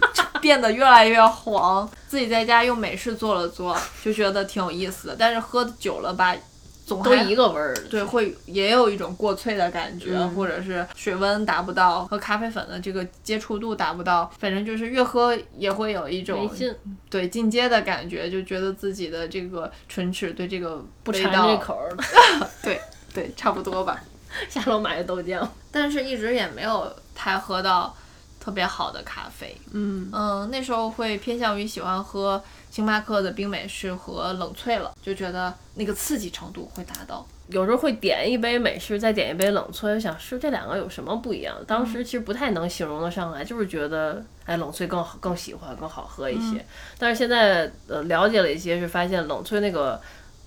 [0.40, 5.16] 变得越来越黄，自己在家用美式做了做，就觉得挺有意思的。
[5.18, 6.40] 但是喝久了吧，都
[6.86, 7.74] 总都一个味儿。
[7.88, 16.50] 对，会也有一种过萃的感觉，嗯或者是水温达不到和咖啡粉的这个接触度达不到，反正就是越喝也会有一种
[17.08, 21.96] 对进阶的感觉，就觉得自己的这个唇齿对这个不馋这口儿。
[22.62, 22.80] 对
[23.12, 24.02] 对，差不多吧。
[24.50, 25.46] 下楼买的豆浆。
[25.70, 27.96] 但是一直也没有太喝到
[28.40, 29.56] 特别好的咖啡。
[29.72, 32.42] 嗯，嗯，那时候会偏向于喜欢喝
[32.74, 37.24] 星巴克的冰美式和冷萃了，就觉得那个刺激程度会达到。
[37.46, 41.54] 有时候会点一杯美式，再点一杯冷萃，想是这两个有什么不一样？
[41.68, 46.66] 当时其实不太能形容得上来，就是觉得哎冷萃更好，更喜欢，更好喝一些。
[46.98, 50.00] 但是现在呃了解了一些，是发现冷萃那个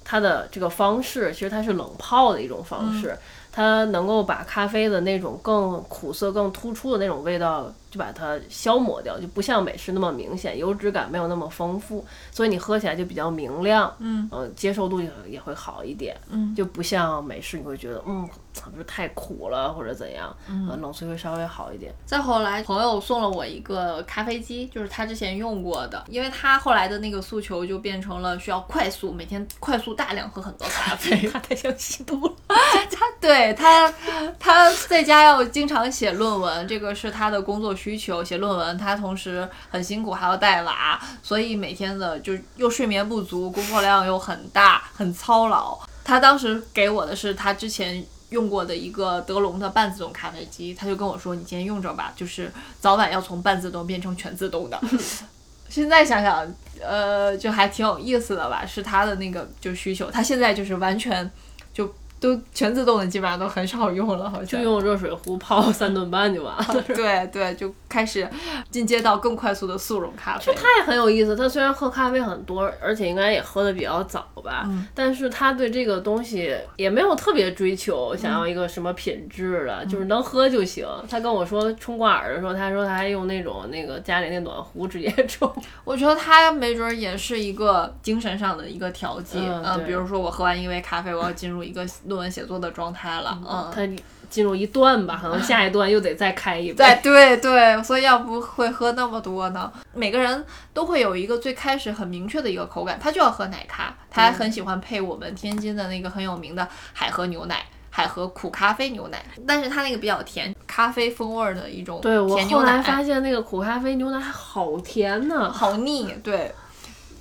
[0.04, 3.18] 它的这个方式，其实它是冷泡的一种方式。
[3.54, 18.28] 它能够把咖啡的那种更苦涩、更突出的那种味道，就把它消磨掉，就不像美式那么明显，油脂感没有那么丰富，所以你喝起来就比较明亮，嗯呃，接受度也也会好一点，嗯就不像美式你会觉得，嗯，
[18.72, 21.94] 不是太苦了或者怎样，嗯呃，冷萃会稍微好一点。
[22.06, 31.16] 再后来，朋友送了我一个咖啡机，就是他之前用过的，因为他后来的那个诉求就变成了需要快速，每天快速大量喝很多咖啡。
[31.32, 32.34] 他太像吸毒了，
[32.92, 33.92] 他对他，
[34.40, 38.22] 他在家要经常写论文，这个是他的工作需需求。
[38.22, 45.80] 写论文，他同时很辛苦，还要带娃，所以每天的就又睡眠不足，工作量又很大，很操劳。
[46.04, 54.78] 他当时给我的是他之前用过的一个德龙的半自动咖啡机，他就跟我说：“你今天用着吧，就是早晚要从半自动变成全自动的。
[55.70, 56.46] ”现在想想，
[56.82, 61.30] 呃，就还挺有意思的吧，是他的那个就需求，他现在就是完全
[61.74, 66.82] 就都全自动的，基本上都很少用了，好像就用热水壶泡三顿半就完了。
[66.96, 68.28] 对对，就开始
[68.70, 70.54] 进阶到更快速的速溶咖啡。
[70.56, 80.88] 他也很有意思，他虽然喝咖啡很多，而且应该也喝的比较早吧，嗯但是他对这个东西也没有特别追求，想要一个什么品质的，就是能喝就行。
[81.10, 85.52] 他跟我说冲挂耳的时候，他说他还用那种那个家里那暖壶直接冲，
[85.84, 93.72] 我觉得他没准儿也是一个精神上的一个调剂，嗯对比如说我喝完一杯咖啡，我要进入一个论文写作的状态了，嗯。
[93.74, 96.76] 他进入一段吧， 可能下一段又得再开一杯。
[96.76, 99.72] 对对对，所以要不会喝那么多呢？
[99.94, 100.44] 每个人
[100.74, 107.66] 都会有一个最开始很明确的一个口感，他就要喝奶咖，他还很喜欢配我们天津的那个很有名的海河牛奶。
[107.90, 116.54] 海河苦咖啡牛奶，但是它那个比较甜，咖啡风味儿的一种对我甜牛奶，后来发现那个苦咖啡牛奶好甜呢，好腻，对，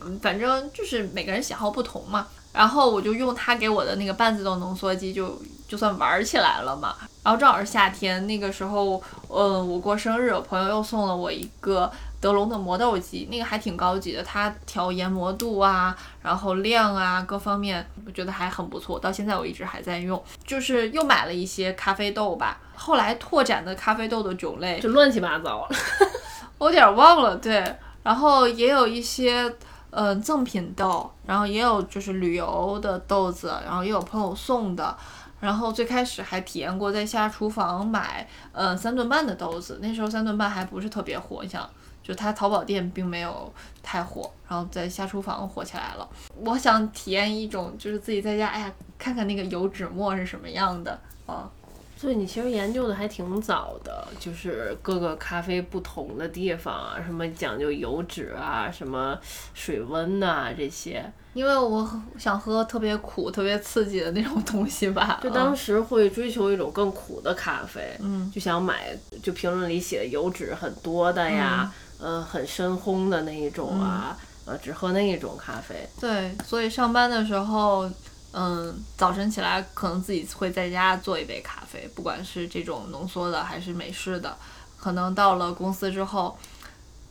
[0.04, 2.26] 嗯，反正就是每个人喜好不同嘛。
[2.56, 5.38] 然后我就用他给我的那个半自动浓缩机就，
[5.68, 6.94] 就算玩儿起来了嘛。
[7.22, 18.98] 然后正好是夏天，那个时候，嗯，我过生日，我朋友又送了我一个德龙的磨豆机，那个还挺高级的，它调研磨度啊，然后量啊各方面，我觉得还很不错。
[18.98, 22.58] 到现在我一直还在用，就是又买了一些咖啡豆吧。
[22.74, 25.76] 后来拓展的咖啡豆的种类就乱七八糟了。
[26.58, 29.52] 我有点忘了，对，然后也有一些
[29.90, 34.96] 呃赠品豆，然后也有就是旅游的豆子，然后也有朋友送的，
[35.40, 41.68] 然后最开始还体验过在下厨房买呃三顿半的豆子，那时候三顿半还不是特别火，你想。
[42.02, 46.08] 就它淘宝店并没有太火，然后在下厨房火起来了。
[46.36, 51.50] 我想体验一种，就是自己在家，哎呀，看看那个油脂沫是什么样的啊。
[51.96, 59.18] 所以你其实研究的还挺早的，就是各个咖啡不同的地方啊，什么讲究油脂啊，什么
[59.54, 61.10] 水温呐、这些。
[61.32, 61.86] 因为我
[62.18, 65.20] 想喝特别苦、特别刺激的那种东西吧。
[65.22, 71.70] 就当时会追求一种更苦的咖啡，嗯就想买就评论里写的油脂很多的呀，
[72.00, 74.16] 嗯呃，很深烘的那一种啊，
[74.46, 75.86] 呃，只喝那一种咖啡。
[76.00, 77.90] 对，所以上班的时候，
[78.38, 84.36] 嗯，早晨起来可能自己会在家做一杯咖啡，不管是这种浓缩的还是美式的。
[84.78, 86.36] 可能到了公司之后，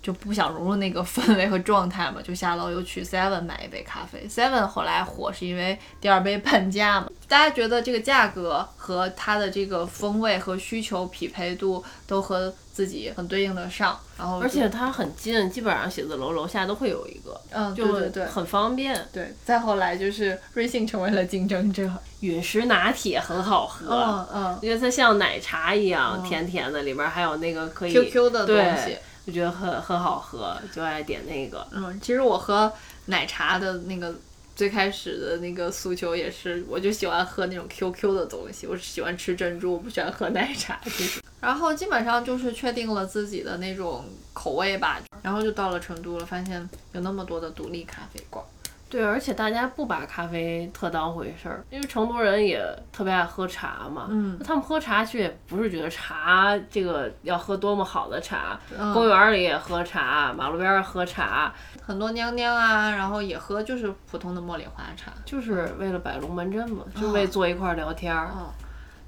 [0.05, 4.27] 就不想融入那个氛围和状态嘛，就下楼又去 Seven 买一杯咖啡。
[4.29, 18.25] Seven 后来火是因为第二杯 半价嘛，大家觉得这个价格和它的这个风味和需求匹配度都和自己很对应得上，然后而且它很近，基本上写字楼楼下都会有一个，嗯，对对对。
[18.25, 19.03] 很方便。
[19.11, 21.89] 对，再后来就是瑞幸成为了竞争者。
[22.21, 28.97] 陨石拿铁很好喝，嗯嗯因为它像奶茶一样、嗯甜甜的，里边还有那个可以，QQ 的东西
[29.27, 29.35] 就。
[29.35, 31.67] 觉得很很好喝，就爱点那个。
[31.71, 32.71] 嗯，其实我喝
[33.07, 34.15] 奶茶的那个
[34.55, 40.79] 最开始的那个诉求也是，我就喜欢喝那种 QQ 的东西，我喜欢吃珍珠，我不喜欢喝奶茶。
[40.85, 48.41] 其实，然后基本上就是确定了自己的那种口味吧，然后就到了成都了，发现有那么多的独立咖啡馆。
[48.95, 54.07] 对，而且大家不把咖啡特当回事儿，因为成都人也特别爱喝茶嘛。
[54.09, 61.53] 嗯，他们喝茶其实也不是觉得茶这个要喝多么好的茶，嗯公园里也喝茶，马路边儿喝茶，
[61.85, 65.11] 很多娘娘啊，然后也喝就是普通的茉莉花茶。
[65.25, 68.27] 就是为了摆龙门阵嘛，就为坐一块儿聊天儿。
[68.27, 68.47] 哦，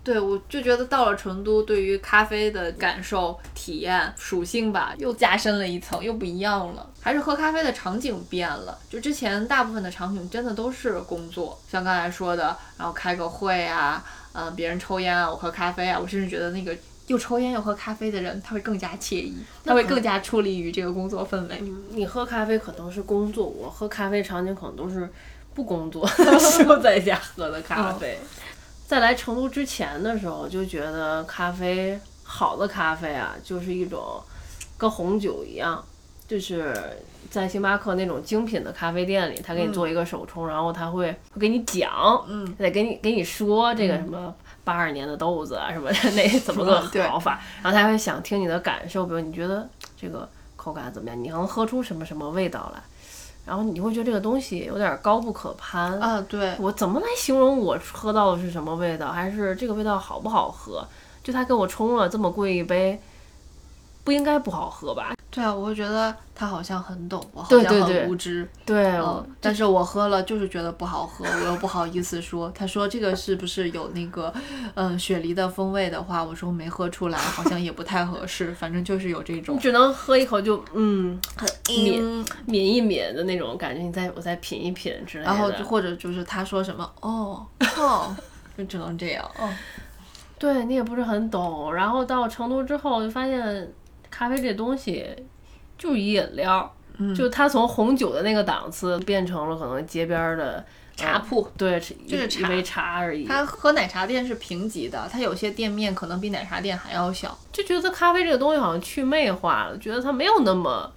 [0.07, 6.89] 对，我就觉得到了成都，对于咖啡的感受、体验、属性吧，又加深了一层，又不一样了。
[7.01, 14.01] 还是喝咖啡的场景变了，就之前大部分的场景真的都是工作，像刚才说的，然后开个会啊，
[14.31, 16.73] 嗯、别人抽烟啊，我喝咖啡啊，我甚至觉得那个。
[17.07, 19.33] 又抽烟又喝咖啡的人，他会更加惬意，
[19.63, 21.63] 他会更加出力于这个工作氛围。
[21.91, 25.09] 你喝咖啡可能是工作，我喝咖啡场景可能都是
[25.53, 28.19] 不工作的时候在家喝的咖啡。
[28.87, 34.21] 在来成都之前的时候，就觉得咖啡好的咖啡啊，就是一种
[34.77, 35.83] 跟红酒一样，
[36.27, 36.73] 就是
[37.29, 44.33] 在星巴克那种精品的咖啡店里，他给你做一个手冲，然后他会会给你讲，嗯，得给你给你说这个什么。
[44.63, 47.39] 八二年的豆子啊，什么的那 怎么个好法？
[47.63, 49.65] 然后他会想听你的感受，比如你觉得
[49.95, 50.27] 这个
[50.57, 51.23] 口感怎么样？
[51.23, 52.81] 你能喝出什么什么味道来？
[53.47, 55.97] 然后你会觉得这个东西有点高不可攀。
[55.99, 59.11] 啊，对，我怎么来形容我喝到的是什么味道？
[59.11, 60.85] 还是这个味道好不好喝？
[61.23, 63.01] 就他给我冲了这么贵一杯，
[64.07, 65.13] 不应该不好喝吧？
[65.29, 68.47] 对啊，我会觉得他好像很懂，我好像很无知。
[68.65, 72.49] 对，嗯，但是我喝了就是觉得不好喝，我又不好意思说。
[72.55, 74.33] 他说这个是不是有那个，
[74.75, 78.53] 嗯，雪梨的风味的话，我说没喝出来，好像也不太合适。
[78.53, 85.29] 反正就是有这你种只能喝一口就嗯很抿抿一抿的那种感觉，你再我再品一品之类的。
[85.29, 87.45] 然后或者就是他说什么哦
[87.77, 88.15] 哦，
[88.57, 89.49] 就只能这样哦。
[90.39, 91.73] 对你也不是很懂。
[91.73, 93.67] 然后到成都之后，就发现
[94.09, 95.05] 咖啡这东西
[95.77, 103.25] 就是一饮料，嗯就它从红酒的那个档次变成了可能街边儿的茶铺，对，就是茶一杯茶而已。
[103.25, 107.37] 它和奶茶店是平级的，它有些店面可能比奶茶店还要小。
[107.51, 110.91] 就觉得咖啡这个东西好像去魅化了，觉得它没有那么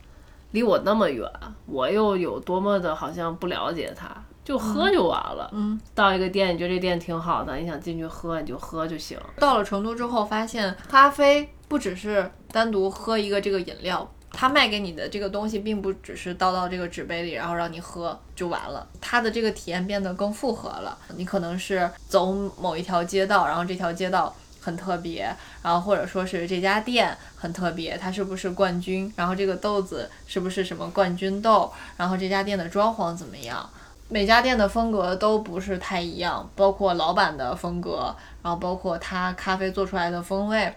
[0.53, 1.31] 离我那么远，
[1.67, 4.11] 我又有多么的好像不了解它，
[4.45, 5.51] 就喝就完了。
[5.53, 9.19] 嗯，到一个店，你觉得这店挺好的，你想进去喝，你就喝就行。
[9.39, 18.87] 到了成都之后，发现咖啡不只是单独喝一个这个饮料，它卖给你的这个东西并不只是倒到这个纸杯里，然后让你喝就完了。
[19.01, 20.99] 它的这个体验变得更复合了。
[21.17, 25.33] 你可能是走某一条街道，然后这条街道很特别，
[25.63, 29.13] 然后或者说是这家店很特别，它是不是冠军？
[29.17, 31.73] 然后这个豆子是不是什么冠军豆？
[31.97, 33.69] 然后这家店的装潢怎么样？
[34.11, 40.75] 每家店的风格都不是太一样，包括老板的风格，然后包括他咖啡做出来的风味。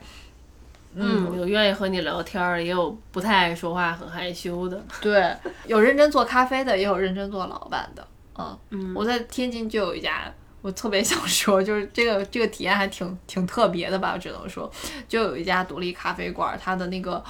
[0.93, 4.79] 嗯，有愿意和你聊天儿，也有不太爱说话、很害羞的。
[5.01, 8.07] 对，有认真做咖啡的，也有认真做老板的。
[8.37, 10.31] 嗯，嗯我在天津就有一家，
[10.61, 14.71] 我特别想说，就是这个这个体验还挺挺特别的吧，我只能说，
[15.07, 17.23] 就有一家独立咖啡馆，它的那个。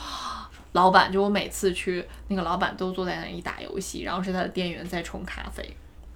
[0.74, 5.64] 老板就我每次去，那个老板都坐在那里打游戏，然后是他的店员在冲咖啡。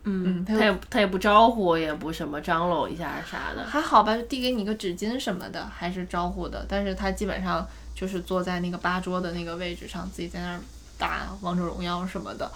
[0.10, 3.66] 嗯，他他也他也不招呼，也不什么张罗一下啥的。
[3.66, 6.66] 还好吧，就递给你个纸巾什么的，还是招呼的。
[6.70, 10.60] 但是他基本上就是坐在那个吧桌的那个位置上，自己在那儿
[10.98, 12.50] 打王者荣耀什么的，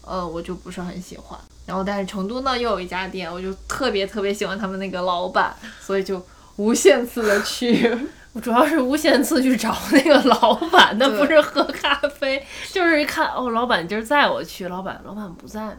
[0.00, 1.38] 呃，我就不是很喜欢。
[1.66, 6.24] 然后，但是成都呢又有一家店，我就特别特别喜欢他们那个老板，所以就
[6.56, 7.94] 无限次的去。
[8.32, 15.74] 我主要是无限次去找那个老板，那不是喝咖啡， 就是一看哦，老板今儿在我去，老板老板不在，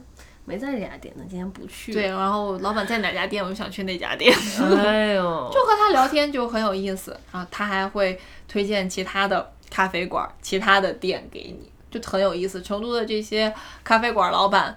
[0.47, 1.91] 没在这家店，呢今天不去。
[1.91, 4.33] 对，，然后老板在哪家店，我就想去那家店。
[4.79, 5.21] 哎呦，
[5.53, 8.17] 就和他聊天就很有意思，然后他还会
[8.47, 12.61] 推荐其他的咖啡馆、其他的店给你，就很有意思。
[12.61, 14.73] 成都的这些咖啡馆老板，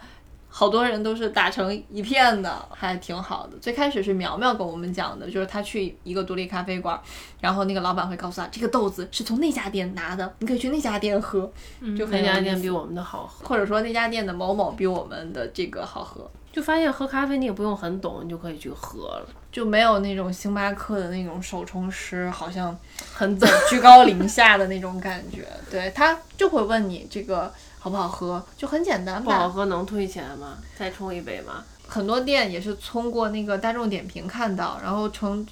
[0.53, 3.57] 好多人都是打成一片的，还挺好的。
[3.59, 7.01] 最开始是苗苗跟我们讲的，就是他去一个独立咖啡馆，
[7.41, 11.51] 然后那个老板会告诉他，这个豆子是从那家店拿的，你可以去那家店喝，
[11.97, 16.29] 就很那家店比我们的好喝，或者说那家店的某某比我们的这个好喝。
[16.53, 22.77] 就发现喝咖啡你也不用很懂，你就可以去喝了，就没有那种星巴克的那种手冲师，好像
[23.15, 23.47] 很走。
[23.69, 25.47] 居高临下的那种感觉。
[25.71, 29.49] 对他就会问你这个好不好喝，就很简单不好。
[29.49, 30.59] 喝能退钱吗？
[30.77, 31.65] 再冲一杯吗？
[31.89, 35.45] 很多店也是通过那个大众点评看到，然后成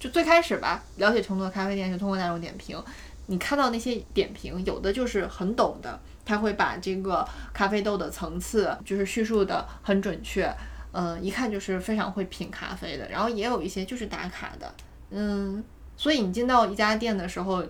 [0.00, 2.82] 就最开始吧，了解成都的咖啡店是通过大众点评。
[3.26, 10.50] 你看到那些点评，有的就是很懂的，他会把这个咖啡豆的层次就是叙述的很准确，
[10.92, 13.08] 嗯，一看就是非常会品咖啡的。
[13.08, 14.74] 然后也有一些就是打卡的，
[15.10, 15.62] 嗯，
[15.96, 17.64] 所以你进到一家店的时候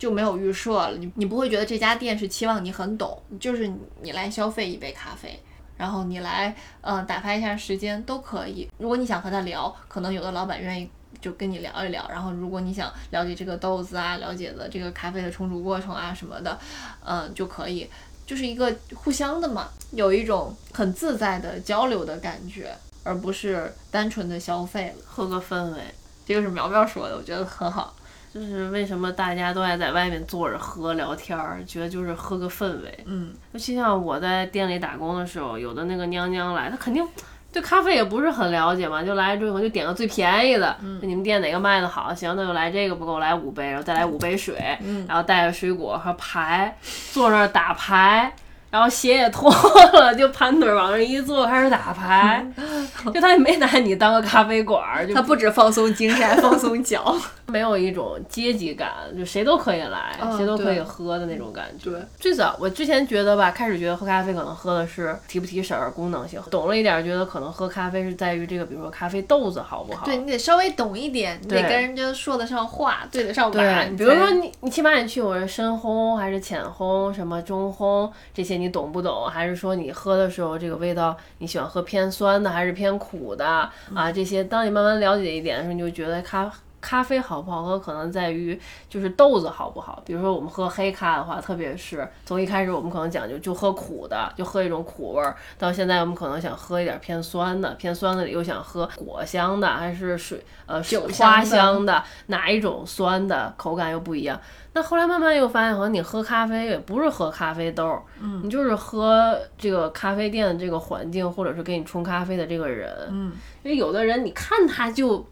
[0.00, 3.70] 就没有预设了，你你不会觉得这家店是期望你很懂，就是
[4.00, 5.38] 你来消费一杯咖啡。
[5.76, 8.68] 然后你来呃打发一下时间都可以。
[8.78, 10.90] 如果你想和他聊，可能有的老板愿意
[11.20, 12.06] 就跟你聊一聊。
[12.10, 16.58] 然后如果你想了解这个豆子啊，了解的这个咖啡的冲煮过程啊什么的，
[17.02, 17.88] 嗯，就可以，
[18.26, 24.94] 就是一个互相的嘛，有一种很自在的交流的感觉，而不是单纯的消费。
[25.06, 25.80] 喝个氛围。
[26.26, 27.94] 这个是苗苗说的，我觉得很好。
[28.32, 32.98] 就是为什么大家都爱在外面坐着喝聊天儿，觉得就是喝个氛围。
[33.06, 37.04] 嗯，尤其像我在店里打工的时候，有的那个娘娘来，她肯定
[37.52, 40.76] 对咖啡也不是很了解嘛，就来之后就点个最便宜的。
[40.80, 42.14] 嗯，你们店哪个卖的好？
[42.14, 46.76] 行，那就来这个，不够来五杯，然后再来五杯水，嗯然后带着水果和牌，
[47.12, 48.32] 坐那儿打牌。
[48.70, 49.50] 然后鞋也脱
[49.92, 52.46] 了， 就盘腿往那一坐，开始打牌。
[53.12, 57.16] 就他也没拿你当个咖啡馆儿，他不止放松精神，还放松脚，
[57.46, 61.90] 没有一种阶级感，就谁都可以来，谁都可以喝的那种感觉。
[61.90, 66.40] 对，最早我之前觉得吧，开始觉得喝咖啡可能喝的是提不提神儿、功能性。
[66.50, 70.04] 懂了一点，觉得可能喝咖啡是在于这个，比如说咖啡豆子好不好？
[70.04, 78.59] 对你得稍微懂一点，你得跟人家说得上话，对得上对，比如说你，你起码你去我是深烘还是浅烘，什么中烘这些。
[78.60, 79.26] 你懂不懂？
[79.26, 83.46] 还是说你喝的时候这个味道你喜欢喝偏酸的还是偏苦的
[83.94, 84.12] 啊？
[84.12, 88.58] 这些当你慢慢了解一点的时候，你就觉得咖咖啡好不好喝，可能在于
[88.88, 90.02] 就是豆子好不好。
[90.04, 104.40] 比如说我们喝黑咖的话，特别是从一开始我们可能讲究就喝苦的，就喝一种苦味儿，到现在我们可能想喝一点偏酸的，偏酸的又想喝果香的，还是水呃花香的，哪一种酸的口感又不一样。
[104.72, 113.32] 那后来慢慢又发现，好像你喝咖啡也不是喝咖啡豆，嗯，你就是喝这个咖啡店的这个环境，或者是给你冲咖啡的这个人，嗯，
[113.64, 115.26] 因为有的人你看他就，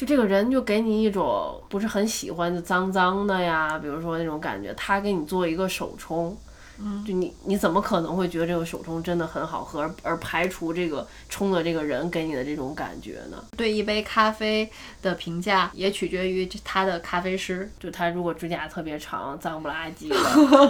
[0.00, 6.34] 就这个人就给你一种不是很喜欢的脏脏的呀，比如说那种感觉，他给你做一个手冲。
[7.06, 13.42] 就你你怎么可能会觉得这个手冲真的很好喝，而而排除这个冲的这个人给你的这种感觉呢？
[13.56, 14.68] 对一杯咖啡
[15.02, 20.16] 的评价也取决于他的咖啡师，就他如果指甲特别长，脏不拉几的，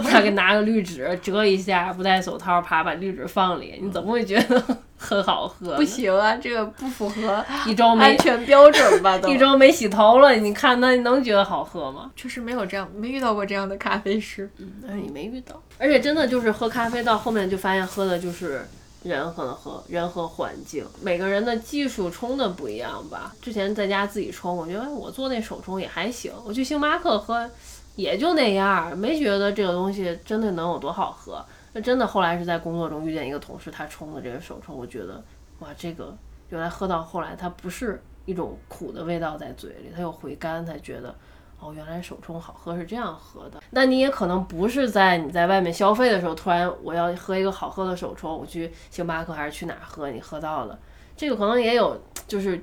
[0.09, 4.61] 他给拿个滤纸折一下，不戴手套，啪把滤纸放里，你怎么会觉得
[4.97, 5.75] 很好喝？
[5.77, 9.17] 不行啊，这个不符合 一周安全标准吧？
[9.19, 12.11] 都一周没洗头了，你看那你能觉得好喝吗？
[12.17, 16.00] 确实没有这样，没遇到过这样的咖啡师，嗯，但是你没遇到，而且。
[16.01, 18.65] 真的就是喝咖啡到后面就发现喝的就是
[19.03, 23.33] 人和喝人和环境，每个人的技术冲的不一样吧。
[23.41, 26.31] 之前在家自己冲，我觉得我做那手冲也还行。
[26.45, 27.49] 我去星巴克喝
[27.95, 31.45] 也就那样，没觉得这个东西真的能有多好喝。
[31.73, 35.23] 那真的后来是在工作中遇见一个同事，他冲的这个手冲，我觉得
[35.59, 36.15] 哇，这个
[36.49, 41.15] 原来喝到后来它不是一种苦的味道在嘴里，它有回甘，才觉得。
[41.61, 43.61] 哦，原来手冲好喝是这样喝的。
[43.69, 50.09] 那你也可能不是在你在外面消费的时候，突然我要喝一个好喝的手冲，我去星巴克还是去哪喝？
[50.09, 50.79] 你喝到了，
[51.15, 52.59] 这个可能也有就是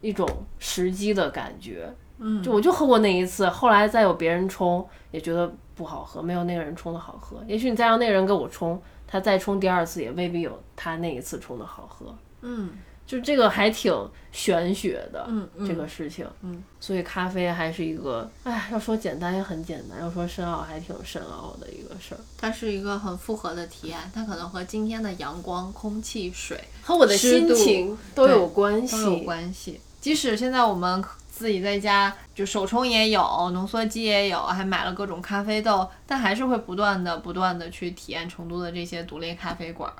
[0.00, 0.26] 一种
[0.58, 1.94] 时机的感觉。
[2.16, 7.44] 嗯，就我就喝过那一次，后来再有别人冲也觉得不好喝，没有那个人冲的好喝。
[7.46, 12.16] 也许你再让那个人给我冲，他再冲第二次也未必有他那一次冲的好喝。
[12.40, 12.70] 嗯。
[13.06, 13.92] 就这个还挺
[14.32, 22.18] 玄学的，嗯，这个事情，嗯，所以咖啡还是一个，哎，要说简单也很简单，要说深奥还挺深奥的一个事儿。
[22.38, 29.80] 它是一个很复合的体验，它可能和今天的阳光、空气、水和我的心情都有关系，都有关系。
[30.00, 39.92] 即使现在我们自己在家，就手冲也有，浓缩机也有，还买了各种咖啡豆，但还是会不断的、不断的去体验成都的这些独立咖啡馆，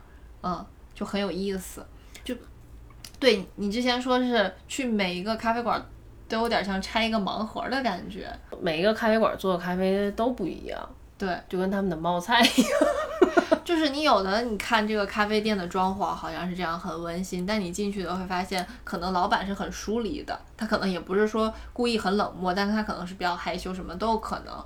[0.42, 1.86] 嗯，就很有意思，就。
[3.18, 5.82] 对你之前说是去每一个咖啡馆，
[6.28, 8.28] 都有点像拆一个盲盒的感觉。
[8.60, 10.78] 每一个咖啡馆做的咖啡都不一样，
[11.16, 12.70] 对，就跟他们的冒菜一样。
[13.64, 24.64] 就是你有的，你看这个咖啡店的装潢好像是这样很温馨，但你进去的会发现，可能老板是很疏离的，他可能也不是说故意很冷漠，但是他可能是比较害羞，什么都有可能。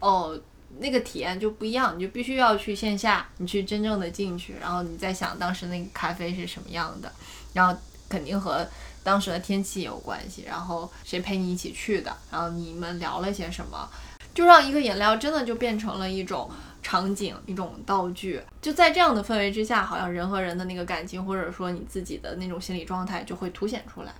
[0.00, 0.38] 哦，
[0.78, 7.12] 那个体验就不一样，你就必须要去线下，你去真正的进去，然后你再想当时那个咖啡是什么样的，
[7.52, 7.78] 然后。
[8.08, 8.66] 肯定和
[9.02, 13.88] 当时的天气有关系，然后谁陪你一起去的，然后你们聊了些什么，
[14.34, 16.50] 就让一个饮料真的就变成了一种
[16.82, 18.42] 场景，一种道具。
[18.60, 24.12] 就在这样的氛围之下，好像人和人的那个感情，或者说你自己的那种心理状态就会凸显出来。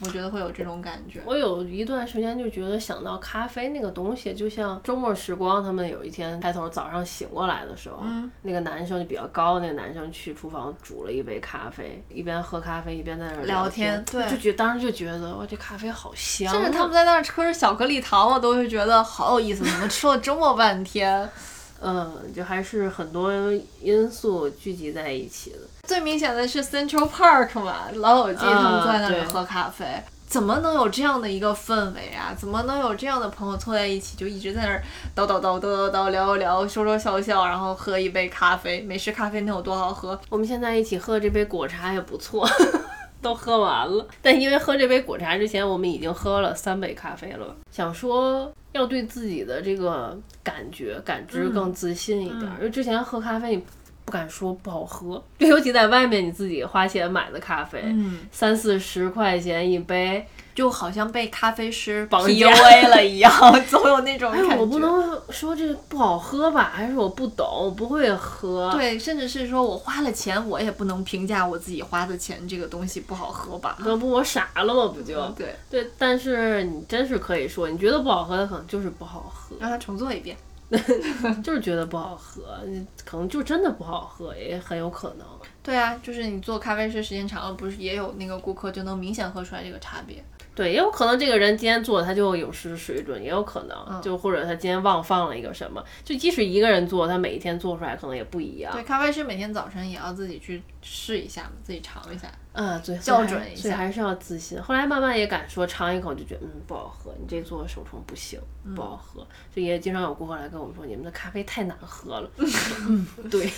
[0.00, 1.20] 我觉得会有这种感觉。
[1.26, 8.02] 我有一段时间就觉得想到咖啡那个东西，就像周末时光，他们有一天开头早上醒过来的时候，
[8.42, 16.52] 那个男生就比较高，那个男生去厨房煮了一杯咖啡，一边喝咖啡一边在那聊天，对，就觉当时就觉得哇，这咖啡好香。
[16.52, 21.28] 甚至他们在那儿吃巧克力糖，我都会觉得好有意思，怎么吃了这么半天？
[21.80, 23.32] 嗯，就还是很多
[23.80, 25.58] 因素聚集在一起的。
[25.88, 29.86] 最明显的是 Central Park 嘛，老友记他们坐在那里喝咖啡。
[30.26, 32.34] 怎么能有这样的一个氛围啊？
[32.36, 34.82] 怎么能有这样的朋友凑在一起，就一直在那儿
[35.16, 40.20] 叨叨叨叨叨叨聊一聊，说说笑笑，然后喝一杯咖啡，美式咖啡能有多好喝？
[40.28, 42.46] 我们现在一起喝这杯果茶也不错，
[43.22, 44.06] 都喝完了。
[44.20, 47.56] 但因为喝这杯果茶之前，我们已经喝了三杯咖啡了。
[47.72, 53.64] 想说要对自己的这个感觉、感知更自信一点，因为之前喝咖啡你
[54.08, 63.30] 不敢说不好喝，就 尤其在外面你自己花钱买的咖啡，嗯，三四十块钱一杯，就好像被咖啡师绑架 PUA 了一样，
[63.68, 68.72] 总有那种哎感觉。，我不能说这不好喝吧，还是我不懂，我不会喝。
[68.72, 73.76] 对，甚至是说我花了钱，我也不能评价我自己花的钱这个东西不好喝吧？
[73.84, 74.90] 要不我傻了吗？
[74.94, 75.22] 不就？
[75.36, 80.34] 对，对，但是你真是可以说，你觉得不好喝的可能就是不好喝，让它重做一遍。
[81.42, 85.26] 就是觉得不好喝，你可能就真的不好喝，也很有可能。
[85.62, 90.22] 对啊，就是你做咖啡师时间长了，不是也有那个顾客就能明显喝出来这个差别。
[90.54, 98.72] 对，也有可能这个人今天做他就有失水准，也有可能，就或者他今天忘放了一个什么，就即使一个人做，他每一天做出来可能也不一样。
[98.72, 100.60] 对，咖啡师每天早晨也要自己去
[100.90, 102.26] 试一下嘛，自己尝一下。
[102.54, 104.60] 啊，对，校准一下所以还是要自信。
[104.60, 108.40] 后来慢慢也敢说，尝一口就觉得嗯不好喝，你这做手冲不行，
[108.74, 109.24] 不好喝。
[109.54, 112.30] 就也经常有顾客来跟我们说，你们的咖啡太难喝了。
[112.88, 113.48] 嗯，对，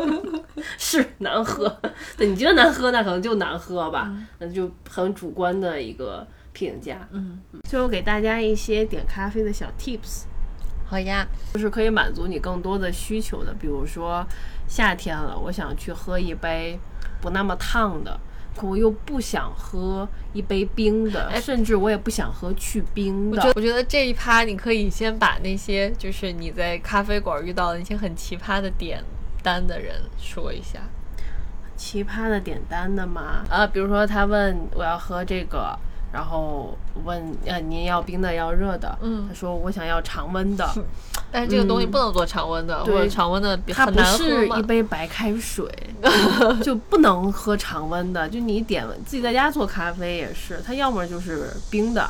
[0.78, 1.74] 是难喝。
[2.16, 7.08] 对，你觉得难喝，那可能就难喝吧，那就很主观的一个评价。
[7.12, 10.24] 嗯，最后给大家一些点咖啡的小 tips。
[10.84, 14.24] 好呀，就是可以满足你更多的需求的，比如说
[14.72, 16.80] 夏天了，我想去喝一杯
[17.20, 18.18] 不那么烫的，
[18.56, 23.36] 可我又不想喝一杯冰的，甚至我也不想喝去冰的。
[23.36, 29.04] 我觉得我觉得这一趴你可以先把那些就是你在咖啡馆遇到的那些很奇葩的点
[29.42, 30.80] 单的人说一下。
[31.76, 35.78] 奇葩的点单的嘛，啊，比如说他问我要喝这个。
[36.12, 39.26] 然后问呃您要冰的要热的，嗯。
[39.28, 40.68] 他说我想要常温的，
[41.32, 45.66] 但是这个东西不能做常温的，或对者常温的它不很难喝嘛是一杯白开水，
[46.62, 48.28] 就不能喝常温的。
[48.28, 52.08] 就你点自己在家做咖啡也是，它要么就是冰的，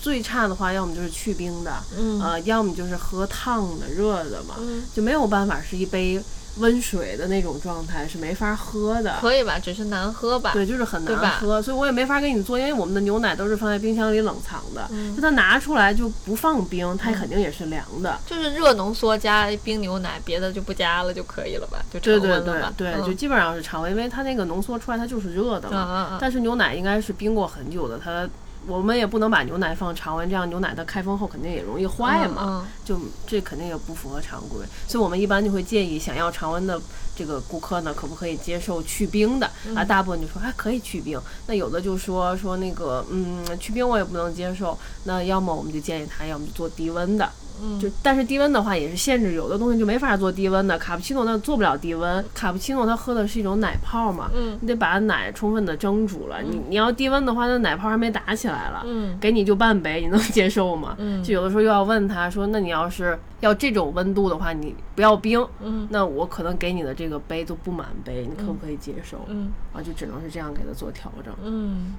[0.00, 2.20] 最差的话要么就是去冰的，嗯。
[2.20, 4.82] 呃，要么就是喝烫的、热的嘛，嗯。
[4.92, 6.20] 就没有办法是一杯
[6.58, 9.16] 温水的那种状态是没法喝的。
[9.20, 10.52] 可以吧，只是难喝吧。
[10.52, 18.18] 对，就是很难喝，所以我也没法给你做，因为我们的牛奶都是放在冰箱里冷藏的，嗯就它拿出来就不放冰，它肯定也是凉的。
[18.26, 21.78] 就是热浓缩加冰牛奶，别的就不加了就可以了吧？
[21.92, 22.72] 就常温了吧？
[22.76, 26.08] 对，嗯就基本上是常温，因为它那个浓缩出来它就是热的嗯嘛。
[26.10, 28.28] 嗯嗯，但是牛奶应该是冰过很久的，它
[28.66, 32.64] 我们也不能把牛奶放常温，这样牛奶它开封后肯定也容易坏嘛。
[32.64, 36.80] 嗯就这肯定也不符合常规，所以我们一般就会建议想要常温的
[37.14, 39.84] 这个顾客呢，可不可以接受去冰的、啊？
[39.84, 47.30] 大部分就说还可以去冰，那有的就说说那个嗯去冰我也不能接受，那要么我们就建议他，要么就做低温的。
[47.62, 50.78] 嗯就但是低温的话也是限制，有的东西就没法做低温的。
[50.78, 56.40] 卡布奇诺那做不了低温，卡布奇诺它喝的是一种奶泡嘛，嗯你得把奶充分的蒸煮了。
[56.42, 60.94] 你你要低温的话，那奶泡还没打起来了，嗯给你就半杯，你能接受吗？
[60.98, 69.24] 嗯就有的时候又要问他说，那你要是要这种温度的话，你不要冰，嗯那我可能给你的这个杯都不满杯，你可不可以接受？
[69.28, 71.34] 嗯啊，就只能是这样给他做调整。
[71.44, 71.94] 嗯，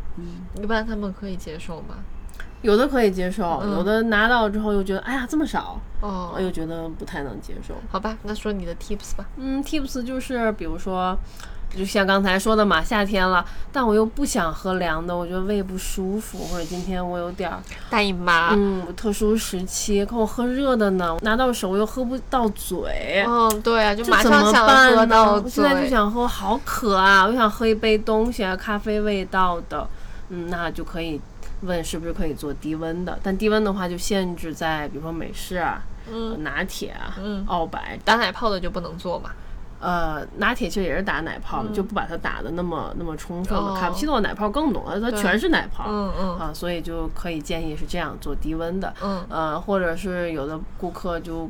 [0.61, 1.95] 一般他们可以接受吗？
[2.61, 7.73] 有的可以接受，嗯有的拿到之后又觉得，哎呀这么少，哦我，又觉得不太能接受。
[7.89, 9.25] 好吧，那说你的 tips 吧。
[9.37, 11.17] 嗯，tips 就是比如说，
[11.73, 18.49] 就像刚才说的嘛，夏天了，但我又不想喝凉的，我觉得胃不舒服，或者今天我有点儿大姨妈。
[18.53, 23.23] 嗯特殊时期，可我喝热的呢，拿到手我又喝不到嘴。
[23.25, 24.67] 嗯，对啊，就马上想？
[24.95, 25.89] 喝到我现在就。
[25.89, 27.25] 想喝，好渴啊！
[27.25, 29.87] 我想喝一杯东西啊，咖啡味道的，
[30.29, 31.19] 嗯，那就可以
[31.61, 35.81] 问是不是可以做低温的，但低温的话就限制在比如说美式啊、
[36.11, 36.43] 嗯。
[36.43, 39.31] 拿铁啊、嗯，澳白，打奶泡的就不能做嘛。
[39.81, 43.79] 呃，拿铁其实也是打奶泡，就不把它打的那么那么充分了。
[43.79, 45.85] 卡布奇诺奶泡更浓了，它全是奶泡。
[45.87, 46.37] 嗯嗯。
[46.37, 49.25] 啊，所以就可以建议是这样做低温的，嗯。
[49.29, 51.49] 呃，或者是有的顾客就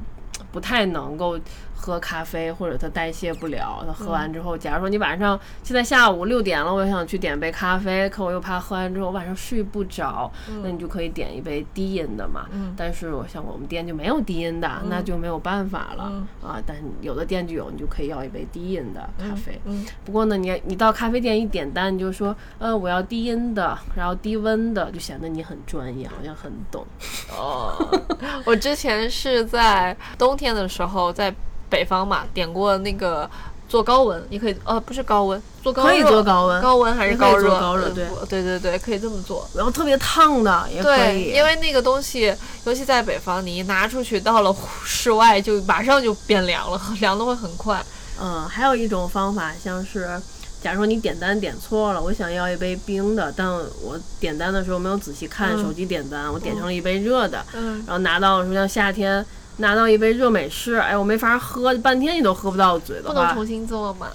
[0.52, 1.40] 不太能够
[1.80, 10.30] 喝咖啡，或者它代谢不了，它喝完之后，假如说你晚上现在下午六点了，我想去点杯咖啡，可我又怕喝完之后晚上睡不着，
[10.62, 12.48] 那你就可以点一杯低音的嘛。
[12.52, 16.62] 嗯但是我像我们店就没有低音的，那就没有办法了、嗯啊。
[16.66, 19.60] 但有的店就有，你就可以要一杯低音的咖啡。
[19.66, 26.86] 嗯不过呢，你你到咖啡店一点单，你就说，呃，我要低音的，然后低温的，就显得你很专业，好像很懂。
[27.32, 27.74] 哦，
[28.46, 31.34] 我之前是在冬天的时候在
[31.70, 33.30] 北方嘛，点过那个
[33.68, 37.54] 做高温，也可以，呃，不是高温，做高可以做高温，高温还是高热？
[37.54, 39.48] 呃高热对对对对，可以这么做。
[39.54, 47.84] 然后特别烫的也可对，以，因为那个东西，尤其在北方，你一拿出去到了 室外，就马上就变凉了， 凉的会很快。
[48.22, 50.20] 嗯，还有一种方法，像是，
[50.62, 59.26] 假如说你点单点错了，我想要一杯冰的，但我点单的时候没有仔细看嗯手机点单，我点成了一杯热的，嗯，然后拿到的时候像夏天
[59.60, 64.08] 拿到一杯热美式，哎，我没法喝，半天你都喝不到嘴的话，不能重新做吗？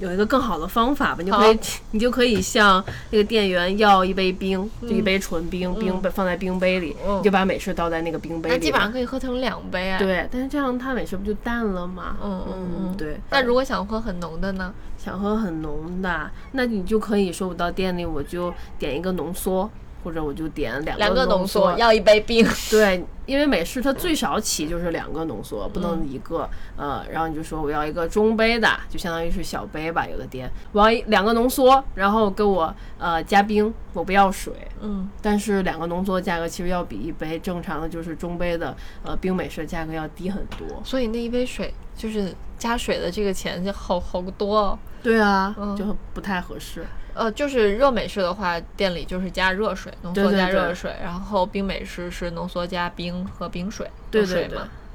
[0.00, 1.58] 有一个更好的方法吧，你就可以
[1.92, 9.98] 你就可以向那个店员要一杯冰，就一杯纯冰，冰杯放在冰杯里，嗯你就把美式倒在那个冰杯里，那基本上可以喝成两杯啊。。
[9.98, 12.16] 对，但是这样它美式不就淡了吗？
[12.20, 13.20] 嗯嗯嗯对。
[13.30, 14.74] 那如果想喝很浓的呢？
[14.98, 19.70] 想喝很浓的，那你就可以说我到店里我就点一个浓缩，
[20.04, 22.46] 或者我就点两两个浓浓缩，要一杯冰。
[22.70, 26.48] 对，因为美式它最少起就是两个浓缩，不嗯能一个。
[26.76, 34.52] 呃，然后你就说我要一个中杯的，就相当于是小杯吧，有的店我要一两个浓缩，然后给我呃加冰，我不要水。
[34.80, 40.82] 嗯，但是两个浓缩的价格其实要比一杯正常的就是中杯的呃冰美式的价格要低很多。
[40.84, 44.78] 所以那一杯水就是加水的这个钱就好好多哦。
[45.02, 46.84] 对啊，嗯就不太合适。
[47.14, 54.48] 呃，就是热美式的话，店里就是加热水，浓缩对对对加热水，然后冰美式是浓缩加冰和冰水，对对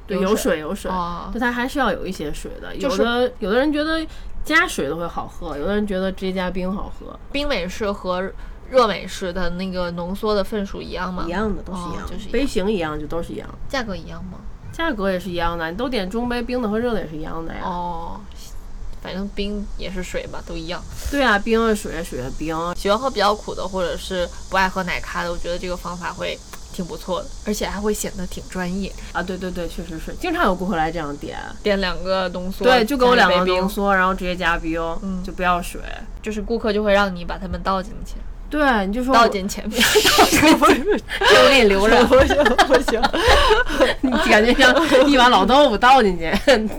[0.07, 2.75] 对有水有有水有水，哦就它还是要有一些水的。
[2.75, 4.05] 有就是的有的人觉得
[4.43, 8.31] 加水的会好喝，有的人觉得直接加冰好喝，冰美式和
[8.69, 11.23] 热美式的那个浓缩的份数一样吗？
[11.25, 14.39] 一样的都是一样，哦就是一样杯型一样就都是一样，价格一样吗？
[14.71, 17.61] 价格也是一样的，你都点中杯冰的和热的也是一样的呀。
[17.63, 18.19] 哦，
[19.01, 20.83] 反正冰也是水吧，都一样。
[21.09, 22.55] 对啊，冰是水，水是冰。
[22.75, 26.37] 喜欢喝比较苦的，或者是不爱喝奶咖的，我觉得这个方法会
[26.73, 28.93] 挺不错的，而且还会显得挺专业。
[29.11, 35.81] 啊，对对对，确实是，经常有顾客来这样点，点两个浓缩，对，就给我两个浓缩，然后直接加冰，嗯就不要水。
[36.21, 38.15] 就是顾客就会让你把它们倒进去，
[38.49, 39.79] 对，你就说倒我进前面。
[39.81, 42.35] 我给你留着，不行
[42.67, 43.01] 不行，
[44.01, 46.31] 你感觉像一碗老豆腐倒进去，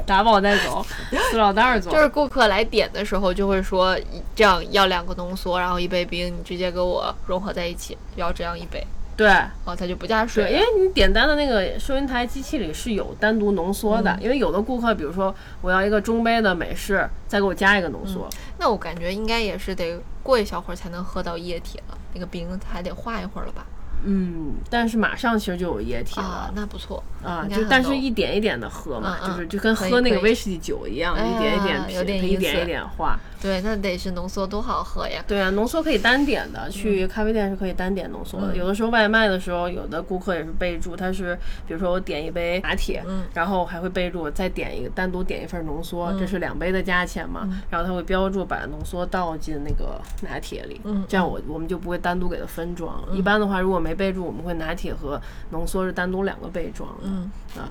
[0.04, 0.84] 打包带走，
[1.30, 1.90] 塑料袋儿走。
[1.90, 3.96] 就是顾客来点的时候就会说，
[4.34, 8.84] 这样要两个浓缩，然后一杯冰，你直接给我融合在一起，要这样一杯，
[9.20, 9.28] 对。
[9.66, 14.04] 哦，它就不加水对，因为你点单的那个收银台机器里是有单独浓缩嗯。
[14.04, 18.26] 的，因为有的顾客，比如说我要一个中杯的美式，再给我加一个浓缩，
[18.58, 23.66] 那我感觉应该也是得过一小会儿才能喝到液体了，那个冰还得化一会儿了吧？
[24.04, 33.18] 嗯，但是马上其实就有液体啊了。，那不错啊，就但是一点一点的喝嘛，嗯嗯就是就跟喝那个威士忌酒一样，哎一点一点一点思一点化。
[33.42, 35.24] 对，那得是浓缩多好喝呀。
[35.26, 38.52] 对啊，浓缩可以单点的，去咖啡店是可以单点浓缩的。
[38.52, 41.34] 嗯有的时候外卖的时候，有的顾客也是备注，他是
[41.66, 47.42] 比如说我点一杯拿铁，嗯然后还会备注再点一个单独点一份浓缩，这是两杯的价钱嘛。
[47.44, 53.02] 嗯然后他会标注把浓缩倒进那个拿铁里，嗯这样我我们就不会单独给它分装。
[53.12, 55.20] 一般的话，如果没备注，我们会拿铁和
[55.50, 57.04] 浓缩是单独两个杯装的。
[57.04, 57.68] 嗯，啊，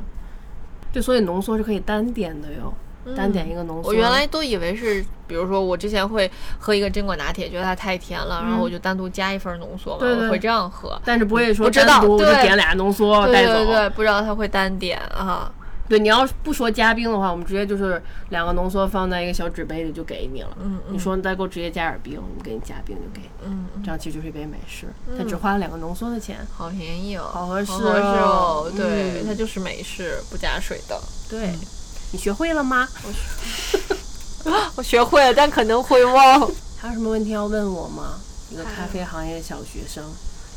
[0.91, 2.74] 对所以浓缩是可以单点的哟，
[3.15, 3.89] 单点一个浓缩。
[3.89, 10.99] 我原来都以为是，比如说我之前会喝一个榛果拿铁，觉得它太甜了，然后我就单独加一份浓缩嘛，对对我会这样喝。
[11.05, 13.53] 但是不会说不知道单独我就对点俩浓缩对带走。
[13.53, 15.51] 对对，不知道它会单点啊。
[15.89, 20.49] 对，你要是不说加冰的话，我们直接就是两个浓缩放在一个小纸杯里就给你了。
[20.61, 23.29] 嗯你说你再给我直接加点冰，我们给你加冰就给你。
[23.45, 24.85] 嗯，这样其实就是一杯美式，
[25.17, 26.37] 它只花了两个浓缩的钱。
[26.55, 28.71] 好便宜哦，好合适哦哦。
[28.77, 31.01] 对，嗯它就是美式，不加水的。
[31.27, 31.51] 对，
[32.11, 32.87] 你学会了吗？
[34.75, 36.39] 我学会了，但可能会忘。
[36.77, 38.13] 还有什么问题要问我吗？
[38.51, 40.03] 一个咖啡行业的小学生。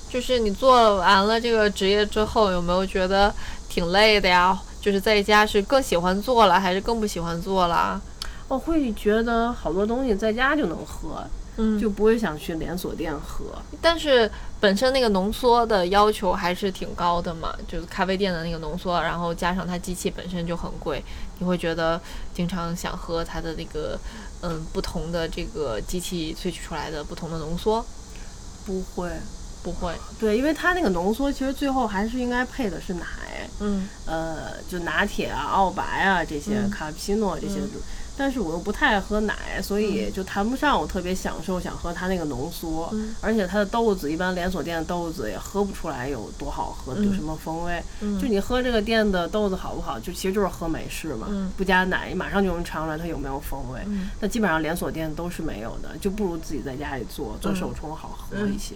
[0.09, 3.35] 就是你做完了这个职业之后，有没有觉得
[3.69, 4.59] 挺累的呀？
[4.83, 7.99] 就是在家是更喜欢做了，还是更不喜欢做了？
[8.49, 11.25] 我会觉得好多东西在家就能喝，
[11.57, 13.45] 嗯就不会想去连锁店喝。
[13.81, 14.31] 但是
[14.61, 21.03] 本身那个浓缩的要求还是挺高的嘛，就是咖啡店的那个浓缩，然后加上它机器本身就很贵，
[21.39, 21.99] 你会觉得
[22.35, 23.99] 经常想喝它的那个
[24.43, 27.83] 嗯不同的这个机器萃取出来的不同的浓缩，
[28.67, 29.09] 不会，
[29.63, 33.07] 不会，对，因为它那个浓缩其实最后还是应该配的是奶，
[33.61, 33.89] 嗯。
[34.07, 36.71] 呃，就拿铁啊、澳白啊这些，嗯。
[36.71, 37.61] 卡布奇诺这些。
[38.15, 42.91] 但是我又不太爱喝奶，所以就谈不上我特别享受想喝它那个浓缩。
[42.93, 43.15] 嗯。
[43.23, 47.83] 而且它的豆子，一般连锁店的豆子也喝不出来有多好喝，有什么风味。
[48.01, 48.21] 嗯。
[48.21, 51.51] 就你喝这个店的豆子好不好，就其实就是喝美式嘛，嗯。
[51.57, 53.81] 不加奶，你马上就能尝出来它有没有风味。
[53.87, 54.11] 嗯。
[54.21, 57.57] 那基本上连锁店都是没有的，就不如自己在家里做，做嗯。
[57.57, 58.75] 手冲好喝一些。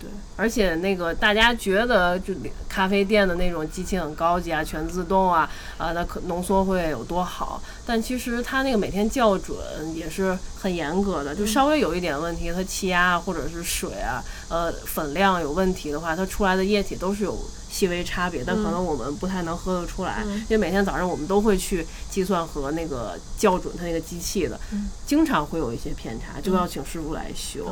[0.00, 2.32] 对，而且那个大家觉得就
[2.66, 7.62] 咖啡店的那种机器很高级啊，全自动啊，啊，那可浓缩会有多好？
[7.84, 9.58] 但其实它那个每天校准
[9.94, 17.38] 也是很严格的，就稍微有一点问题，它气压或者是水啊，呃，粉量有问题的话，它出来的液体都是有
[17.70, 24.58] 细微差别，但可能我们不太能喝得出来，因为每天早上我们都会去计算和那个校准它那个机器的，
[25.06, 27.64] 经常会有一些偏差，就要请师傅来修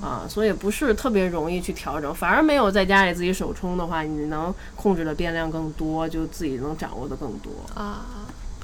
[0.00, 8.06] 啊，所以不是特别容易去调整，反而没有在家里自己手冲的话，你能控制的变量更多，就自己能掌握的更多啊。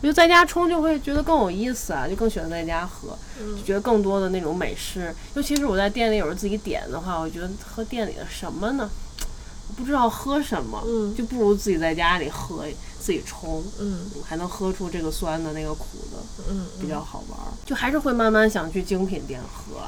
[0.01, 3.19] 就在家冲就会觉得更有意思啊，就更喜欢在家喝，
[3.57, 5.13] 就觉得更多的那种美式。
[5.35, 8.89] 尤其是我在店里有时候自己点的话，我觉得喝店里的什么呢？
[9.77, 10.83] 不知道喝什么，
[11.17, 12.65] 就不如自己在家里喝，
[12.99, 17.39] 自己冲，嗯，还能喝出这个酸的那个苦的，嗯，比较好玩。
[17.65, 19.81] 就还是会慢慢想去精品店喝。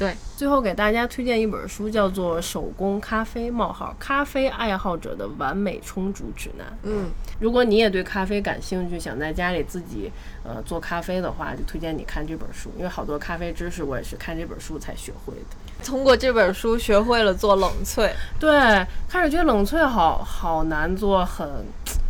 [0.00, 6.66] 对，最后给大家推荐一本书，叫做《手工咖啡冒号咖啡爱好者的完美冲煮指南》。
[6.84, 10.10] 嗯，如果你也对咖啡感兴趣，想在家里自己
[10.42, 15.84] 呃做咖啡的话，就推荐你看这本书，因为好多咖啡知识我也是看这本书才学会的。
[15.84, 18.10] 通过这本书学会了做冷萃。
[18.38, 18.50] 对，
[19.06, 21.46] 开始觉得冷萃好好难做，很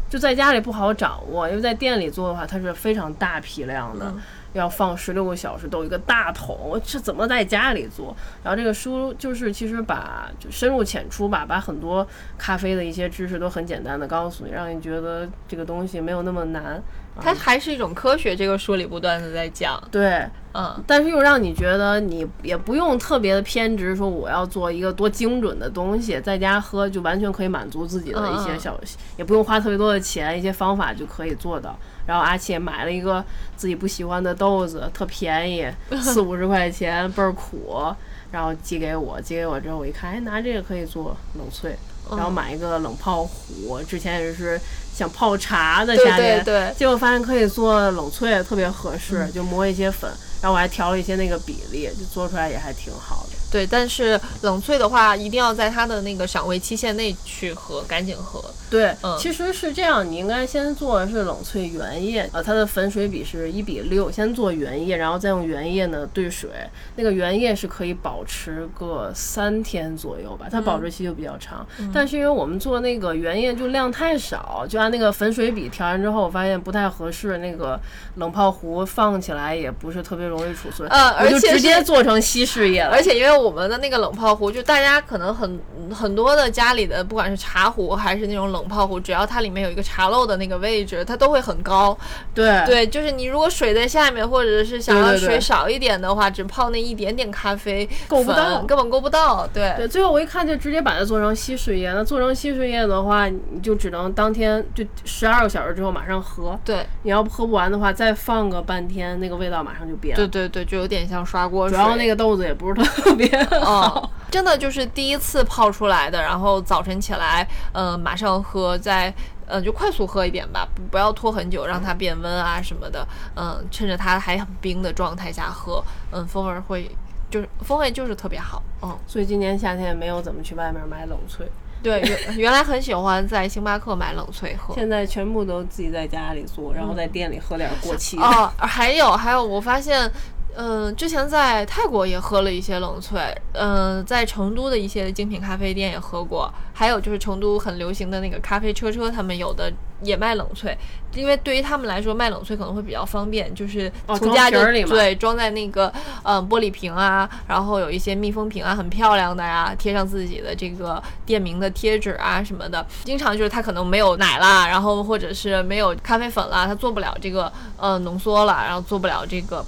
[0.08, 4.14] 就在家里不好掌握，因为在店里做的话，它是非常大批量的。
[4.52, 8.16] 要放十六个小时，都有一个大桶，这怎么在家里做？
[8.42, 16.82] 然后这个书就是其实把就深入浅出吧，把很多咖啡的一些知识都很简单的告诉你，让你觉得这个东西没有那么难。
[17.20, 19.82] 它还是一种科学，这个书里不断的在讲。
[19.90, 20.24] 对，
[20.54, 28.78] 嗯，但是又让你觉得你也不用特别的偏执，说我要做一个多精准的东西，在家喝就完全可以满足自己的一些小，
[29.18, 31.76] 也不用花特别多的钱，一些方法就可以做到。
[32.10, 33.24] 然后阿且买了一个
[33.56, 35.64] 自己不喜欢的豆子，特便宜，
[36.02, 37.86] 四五十块钱，倍儿苦，
[38.32, 41.70] 然后寄给我，寄给我之后我一看，哎，拿这个可以做冷萃，
[42.10, 44.60] 然后买一个冷泡壶，之前也是
[44.92, 46.44] 想泡茶的夏天，
[46.76, 50.10] 结果发现可以做冷萃，特别合适，就磨一些粉，
[50.42, 53.29] 然后我还调了一些那个比例，就做出来也还挺好的。
[53.50, 58.42] 对，但是冷萃的话，一定要在它的那个赏味期限内去喝，赶紧喝。
[58.70, 66.48] 对，其实是这样，你应该先做的是冷萃原液，呃，它的粉水比是一比六，先做原液，然后再用原液呢兑水。
[66.94, 71.66] 那个原液是可以保持个三天左右吧，它保质期就比较长。
[71.92, 77.80] 但是因为我们做那个原液就量太少，就按那个粉水比调完之后，我发现不太合适，那个
[78.16, 82.90] 冷泡壶放起来也不是特别容易储存，呃，而且直接做成稀释液了。
[82.90, 85.60] 而且因为我们的那个冷泡壶，就大家可能很
[85.94, 91.96] 很多的家里的，不管是茶壶还是那种冷泡壶，只要它里面有一个茶漏的那个位置，它都会很高。
[92.34, 99.46] 对对，就是你如果水在下面，或者是想要水少一点的话，只泡那一点点咖啡，够不到，根本够不到。
[99.52, 101.92] 对对，最后我一看就直接把它做成稀释液。
[101.92, 106.58] 那做成稀释液的话，你就只能当天就十二个小时之后马上喝。
[106.64, 110.16] 对，你要不喝不完的话，再放个半天，那个味道马上就变了。
[110.16, 111.76] 对对对，就有点像刷锅水。
[111.76, 113.26] 主要那个豆子也不是特别
[113.62, 114.10] 好。
[114.30, 119.12] 真的就是第一次泡出来的，然后早晨起来，嗯，马上喝，再，
[119.46, 123.04] 嗯，就快速喝一点吧，不要拖很久，让它变温啊什么的，
[123.34, 126.88] 嗯，趁着它还很冰的状态下喝，嗯，风味会
[127.28, 131.42] 就是风味就是特别好，嗯，所以今年夏天也没有怎么去外面买冷萃，
[131.82, 138.22] 对，原原来很喜欢在星巴克买冷萃喝，现在全部都自己在家里做，然后在店里喝点过期的。
[138.22, 140.08] 哦，还有还有，我发现。
[140.56, 149.72] 嗯，之前在泰国也喝了一些冷萃，嗯，在成都的一些精品咖啡店也喝过，还有就是成都很流行的那个咖啡车车，他们有的
[150.02, 150.76] 也卖冷萃，
[151.14, 155.90] 因为对于他们来说卖冷萃可能会比较方便，就是从家就对装在那个
[156.24, 169.64] 嗯玻璃瓶啊，然后有一些密封瓶啊，很漂亮的呀，贴上自己的这个店名的贴纸啊什么的，经常就是他可能没有奶啦，然后或者是没有咖啡粉啦，他做不了这个呃浓缩了，然后做不了这个。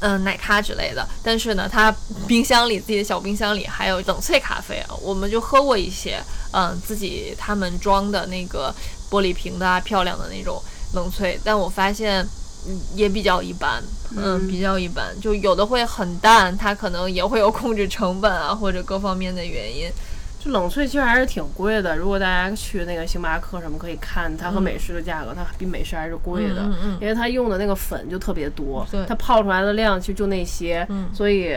[0.00, 1.94] 嗯，奶咖之类的，但是呢，它
[2.26, 6.22] 冰箱里自己的小冰箱里还有冷萃咖啡，我们就喝过一些，
[6.52, 8.74] 嗯，自己他们装的那个
[9.10, 10.62] 玻璃瓶的啊，漂亮的那种
[10.94, 12.26] 冷萃，但我发现
[12.94, 13.82] 也比较一般，
[14.16, 19.90] 嗯，比较一般，就有的会很淡，它可能也会有控制成本啊或者各方面的原因。
[20.46, 26.62] 冷萃其实还是挺贵的，如果大家去那个星巴克什么可以看，它和美式的价格，它比美式还是贵的，
[27.00, 31.54] 因为它用的那个粉就特别多，它泡出来的量其实就那些，所以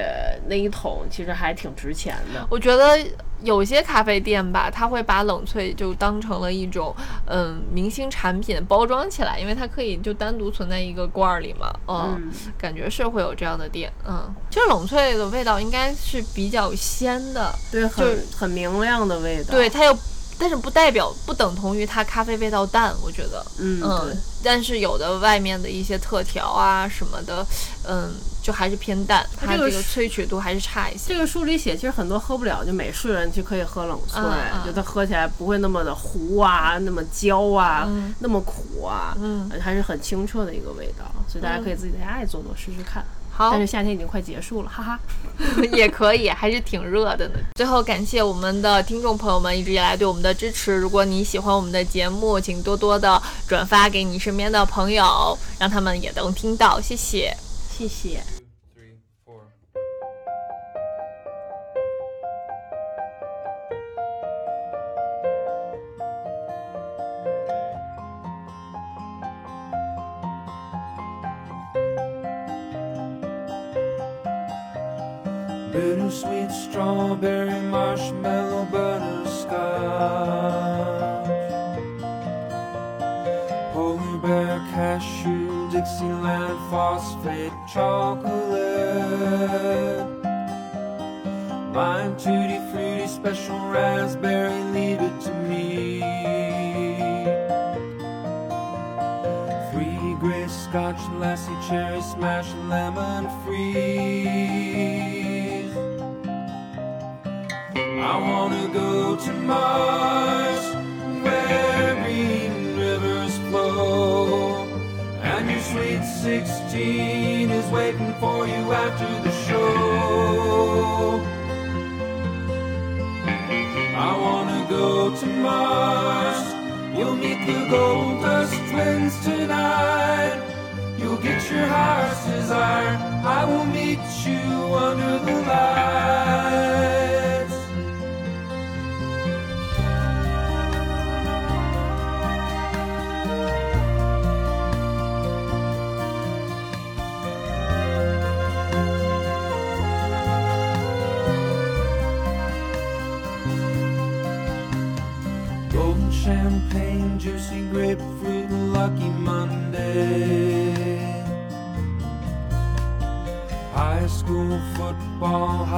[0.47, 2.45] 那一桶其实还挺值钱的。
[2.49, 2.97] 我觉得
[3.43, 11.73] 有些咖啡店吧，它会把冷萃就当成了一种嗯明星产品包装起来，因为它可以就单独存在一个罐儿里嘛。
[11.87, 13.91] 嗯，感觉是会有这样的店。
[14.07, 19.51] 嗯，其实冷萃的味道应该是比较鲜的，对，很很明亮的味道。
[19.51, 19.97] 对，它又。
[20.39, 27.45] 但是不代表不等同于它咖啡味道淡，我觉得，嗯嗯，但是有的外面的一些特调啊什么的，
[27.83, 31.13] 嗯，就还是偏淡，它这个萃取度还是差一些。
[31.13, 37.85] 这个书里写，其实很多喝不了，就美式人就可以喝冷萃，就它喝起来不会那么的糊啊，那么焦啊，
[38.19, 43.05] 那么苦啊，嗯，还是很清澈的一个味道，所以大家可以自己在家里做做试试看。
[43.39, 44.99] 好，但是夏天已经快结束了，哈哈，
[45.71, 47.35] 也可以，还是挺热的呢。
[47.55, 50.75] 最后感谢我们的听众朋友们一直以来对我们的支持。
[50.75, 56.81] 如果你喜欢我们的节目，请多多的转发给你身边的朋友，让他们也能听到。
[56.81, 57.33] 谢谢，
[57.77, 58.38] 谢谢。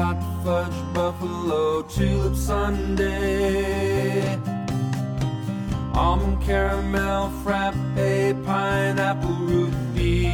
[0.01, 4.39] Hot fudge, buffalo, tulip Sunday.
[5.93, 7.75] Almond caramel, frappe,
[8.45, 10.27] pineapple, root beer.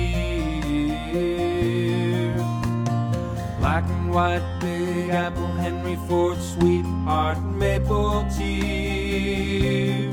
[3.60, 10.10] Black and white, big apple, Henry Ford, sweetheart, maple tea.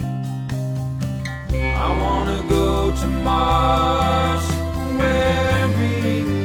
[1.86, 4.44] I wanna go to Mars,
[4.98, 6.43] flow,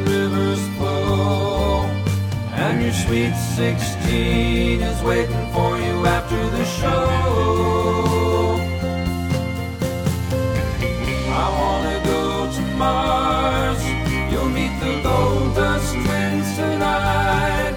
[2.69, 8.59] and your sweet 16 is waiting for you after the show.
[11.41, 13.81] I wanna go to Mars,
[14.31, 17.75] you'll meet the gold dust twins tonight.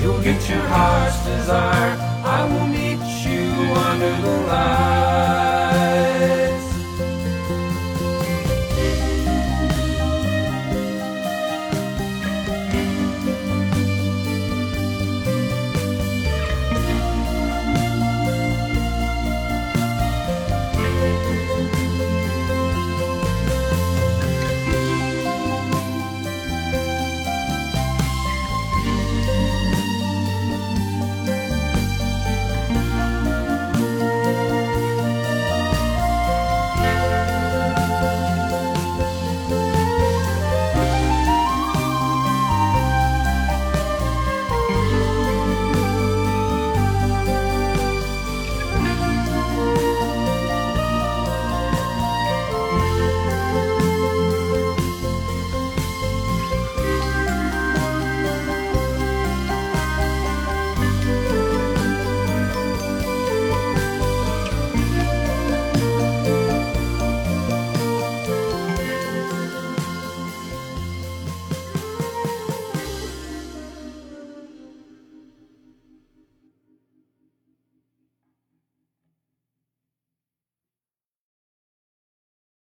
[0.00, 3.44] You'll get your heart's desire, I will meet you
[3.88, 5.17] under the light.